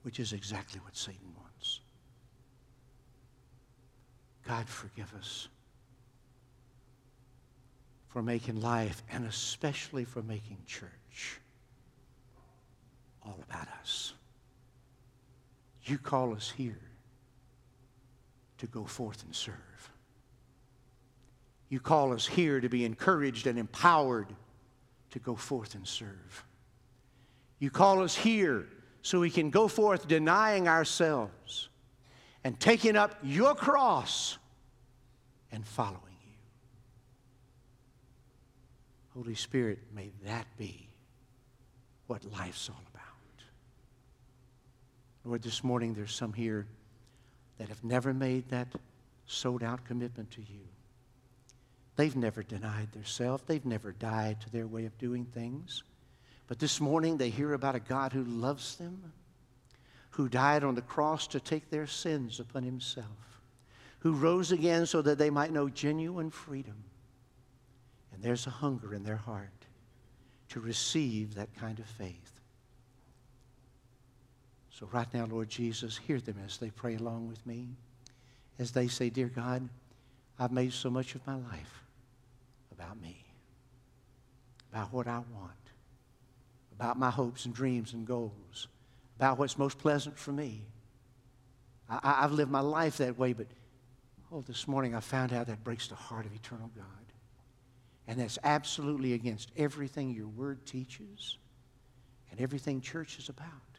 Which 0.00 0.18
is 0.18 0.32
exactly 0.32 0.80
what 0.82 0.96
Satan 0.96 1.34
wants. 1.38 1.80
God, 4.48 4.66
forgive 4.66 5.12
us 5.14 5.48
for 8.08 8.22
making 8.22 8.62
life 8.62 9.02
and 9.12 9.26
especially 9.26 10.06
for 10.06 10.22
making 10.22 10.56
church 10.66 11.38
all 13.22 13.38
about 13.46 13.68
us. 13.82 14.14
You 15.84 15.98
call 15.98 16.34
us 16.34 16.50
here 16.50 16.80
to 18.58 18.66
go 18.66 18.84
forth 18.84 19.24
and 19.24 19.34
serve. 19.34 19.56
You 21.68 21.80
call 21.80 22.12
us 22.12 22.26
here 22.26 22.60
to 22.60 22.68
be 22.68 22.84
encouraged 22.84 23.46
and 23.46 23.58
empowered 23.58 24.28
to 25.10 25.18
go 25.18 25.34
forth 25.34 25.74
and 25.74 25.86
serve. 25.86 26.44
You 27.58 27.70
call 27.70 28.02
us 28.02 28.14
here 28.14 28.66
so 29.02 29.20
we 29.20 29.30
can 29.30 29.50
go 29.50 29.68
forth 29.68 30.06
denying 30.06 30.68
ourselves 30.68 31.68
and 32.44 32.58
taking 32.60 32.96
up 32.96 33.16
your 33.22 33.54
cross 33.54 34.38
and 35.50 35.66
following 35.66 35.98
you. 36.24 36.38
Holy 39.14 39.34
Spirit, 39.34 39.78
may 39.94 40.10
that 40.24 40.46
be 40.56 40.88
what 42.06 42.24
life's 42.32 42.68
all 42.68 42.76
about. 42.90 42.91
Lord, 45.24 45.42
this 45.42 45.62
morning 45.62 45.94
there's 45.94 46.14
some 46.14 46.32
here 46.32 46.66
that 47.58 47.68
have 47.68 47.84
never 47.84 48.12
made 48.12 48.48
that 48.50 48.68
sold 49.26 49.62
out 49.62 49.84
commitment 49.84 50.30
to 50.32 50.40
you. 50.40 50.66
They've 51.94 52.16
never 52.16 52.42
denied 52.42 52.90
themselves. 52.92 53.44
They've 53.46 53.64
never 53.64 53.92
died 53.92 54.40
to 54.40 54.50
their 54.50 54.66
way 54.66 54.86
of 54.86 54.98
doing 54.98 55.24
things. 55.26 55.84
But 56.48 56.58
this 56.58 56.80
morning 56.80 57.16
they 57.16 57.30
hear 57.30 57.52
about 57.52 57.76
a 57.76 57.80
God 57.80 58.12
who 58.12 58.24
loves 58.24 58.76
them, 58.76 59.12
who 60.10 60.28
died 60.28 60.64
on 60.64 60.74
the 60.74 60.82
cross 60.82 61.26
to 61.28 61.40
take 61.40 61.70
their 61.70 61.86
sins 61.86 62.40
upon 62.40 62.64
himself, 62.64 63.06
who 64.00 64.12
rose 64.12 64.50
again 64.50 64.86
so 64.86 65.02
that 65.02 65.18
they 65.18 65.30
might 65.30 65.52
know 65.52 65.68
genuine 65.68 66.30
freedom. 66.30 66.82
And 68.12 68.22
there's 68.22 68.46
a 68.46 68.50
hunger 68.50 68.92
in 68.92 69.04
their 69.04 69.16
heart 69.16 69.50
to 70.48 70.60
receive 70.60 71.34
that 71.34 71.54
kind 71.54 71.78
of 71.78 71.86
faith. 71.86 72.40
So, 74.82 74.88
right 74.90 75.06
now, 75.14 75.26
Lord 75.26 75.48
Jesus, 75.48 75.96
hear 75.96 76.18
them 76.18 76.38
as 76.44 76.58
they 76.58 76.70
pray 76.70 76.96
along 76.96 77.28
with 77.28 77.46
me, 77.46 77.68
as 78.58 78.72
they 78.72 78.88
say, 78.88 79.10
Dear 79.10 79.28
God, 79.28 79.68
I've 80.40 80.50
made 80.50 80.72
so 80.72 80.90
much 80.90 81.14
of 81.14 81.24
my 81.24 81.36
life 81.36 81.84
about 82.72 83.00
me, 83.00 83.24
about 84.72 84.92
what 84.92 85.06
I 85.06 85.18
want, 85.18 85.52
about 86.74 86.98
my 86.98 87.10
hopes 87.10 87.44
and 87.44 87.54
dreams 87.54 87.92
and 87.92 88.04
goals, 88.04 88.66
about 89.20 89.38
what's 89.38 89.56
most 89.56 89.78
pleasant 89.78 90.18
for 90.18 90.32
me. 90.32 90.66
I, 91.88 92.22
have 92.22 92.32
lived 92.32 92.50
my 92.50 92.58
life 92.58 92.96
that 92.96 93.16
way, 93.16 93.34
but 93.34 93.46
oh, 94.32 94.40
this 94.40 94.66
morning 94.66 94.96
I 94.96 95.00
found 95.00 95.32
out 95.32 95.46
that 95.46 95.62
breaks 95.62 95.86
the 95.86 95.94
heart 95.94 96.26
of 96.26 96.34
eternal 96.34 96.72
God. 96.74 96.84
And 98.08 98.18
that's 98.18 98.40
absolutely 98.42 99.12
against 99.12 99.52
everything 99.56 100.10
your 100.10 100.26
word 100.26 100.66
teaches 100.66 101.38
and 102.32 102.40
everything 102.40 102.80
church 102.80 103.20
is 103.20 103.28
about. 103.28 103.71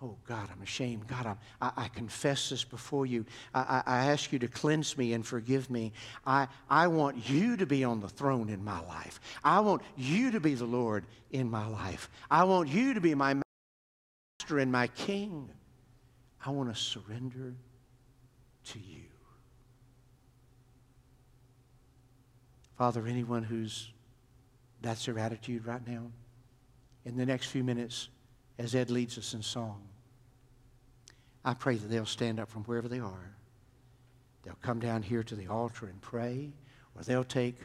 Oh, 0.00 0.16
God, 0.28 0.48
I'm 0.54 0.62
ashamed. 0.62 1.08
God, 1.08 1.26
I'm, 1.26 1.38
i 1.60 1.72
I, 1.84 1.88
confess 1.88 2.50
this 2.50 2.62
before 2.62 3.04
you. 3.04 3.26
I, 3.52 3.82
I, 3.86 3.98
I, 3.98 4.04
ask 4.06 4.32
you 4.32 4.38
to 4.38 4.46
cleanse 4.46 4.96
me 4.96 5.12
and 5.12 5.26
forgive 5.26 5.70
me. 5.70 5.92
I, 6.24 6.46
I 6.70 6.86
want 6.86 7.28
you 7.28 7.56
to 7.56 7.66
be 7.66 7.82
on 7.82 8.00
the 8.00 8.08
throne 8.08 8.48
in 8.48 8.62
my 8.62 8.80
life. 8.86 9.20
I 9.42 9.58
want 9.58 9.82
you 9.96 10.30
to 10.30 10.40
be 10.40 10.54
the 10.54 10.66
Lord 10.66 11.04
in 11.32 11.50
my 11.50 11.66
life. 11.66 12.10
I 12.30 12.44
want 12.44 12.68
you 12.68 12.94
to 12.94 13.00
be 13.00 13.14
my 13.16 13.34
master 13.34 14.60
and 14.60 14.70
my 14.70 14.86
king. 14.86 15.50
I 16.46 16.50
want 16.50 16.72
to 16.72 16.80
surrender 16.80 17.56
to 18.66 18.78
you. 18.78 19.02
Father, 22.76 23.04
anyone 23.08 23.42
who's 23.42 23.90
that's 24.80 25.06
their 25.06 25.18
attitude 25.18 25.66
right 25.66 25.84
now, 25.86 26.12
in 27.04 27.16
the 27.16 27.26
next 27.26 27.46
few 27.46 27.64
minutes, 27.64 28.08
as 28.58 28.74
Ed 28.74 28.90
leads 28.90 29.16
us 29.18 29.34
in 29.34 29.42
song, 29.42 29.80
I 31.44 31.54
pray 31.54 31.76
that 31.76 31.88
they'll 31.88 32.06
stand 32.06 32.40
up 32.40 32.50
from 32.50 32.64
wherever 32.64 32.88
they 32.88 32.98
are. 32.98 33.34
They'll 34.42 34.58
come 34.62 34.80
down 34.80 35.02
here 35.02 35.22
to 35.22 35.34
the 35.34 35.46
altar 35.46 35.86
and 35.86 36.00
pray, 36.00 36.50
or 36.96 37.02
they'll 37.02 37.24
take 37.24 37.56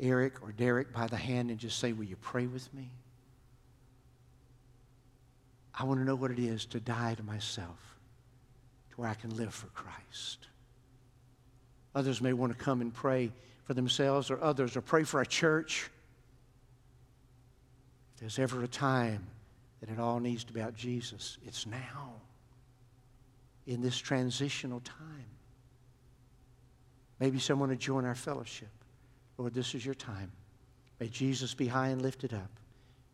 Eric 0.00 0.42
or 0.42 0.52
Derek 0.52 0.92
by 0.92 1.06
the 1.06 1.16
hand 1.16 1.50
and 1.50 1.58
just 1.58 1.78
say, 1.78 1.92
Will 1.92 2.04
you 2.04 2.16
pray 2.16 2.46
with 2.46 2.72
me? 2.72 2.90
I 5.74 5.84
want 5.84 6.00
to 6.00 6.04
know 6.04 6.16
what 6.16 6.30
it 6.30 6.38
is 6.38 6.64
to 6.66 6.80
die 6.80 7.14
to 7.14 7.22
myself 7.22 7.96
to 8.90 8.96
where 8.96 9.08
I 9.08 9.14
can 9.14 9.36
live 9.36 9.54
for 9.54 9.68
Christ. 9.68 10.48
Others 11.94 12.20
may 12.20 12.32
want 12.32 12.56
to 12.56 12.64
come 12.64 12.80
and 12.80 12.92
pray 12.92 13.32
for 13.64 13.74
themselves 13.74 14.30
or 14.30 14.42
others 14.42 14.76
or 14.76 14.80
pray 14.80 15.04
for 15.04 15.20
a 15.20 15.26
church. 15.26 15.90
If 18.14 18.20
there's 18.20 18.38
ever 18.38 18.62
a 18.64 18.68
time 18.68 19.26
that 19.80 19.90
it 19.90 19.98
all 19.98 20.20
needs 20.20 20.44
to 20.44 20.52
be 20.52 20.60
about 20.60 20.74
Jesus, 20.74 21.38
it's 21.46 21.66
now 21.66 22.14
in 23.66 23.80
this 23.80 23.98
transitional 23.98 24.80
time. 24.80 25.26
Maybe 27.20 27.38
someone 27.38 27.68
would 27.68 27.80
join 27.80 28.04
our 28.04 28.14
fellowship. 28.14 28.70
Lord, 29.36 29.54
this 29.54 29.74
is 29.74 29.84
your 29.84 29.94
time. 29.94 30.32
May 31.00 31.08
Jesus 31.08 31.54
be 31.54 31.66
high 31.66 31.88
and 31.88 32.02
lifted 32.02 32.32
up. 32.32 32.50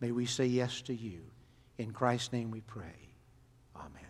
May 0.00 0.10
we 0.12 0.26
say 0.26 0.46
yes 0.46 0.80
to 0.82 0.94
you. 0.94 1.20
In 1.78 1.92
Christ's 1.92 2.32
name 2.32 2.50
we 2.50 2.60
pray. 2.60 3.08
Amen. 3.76 4.03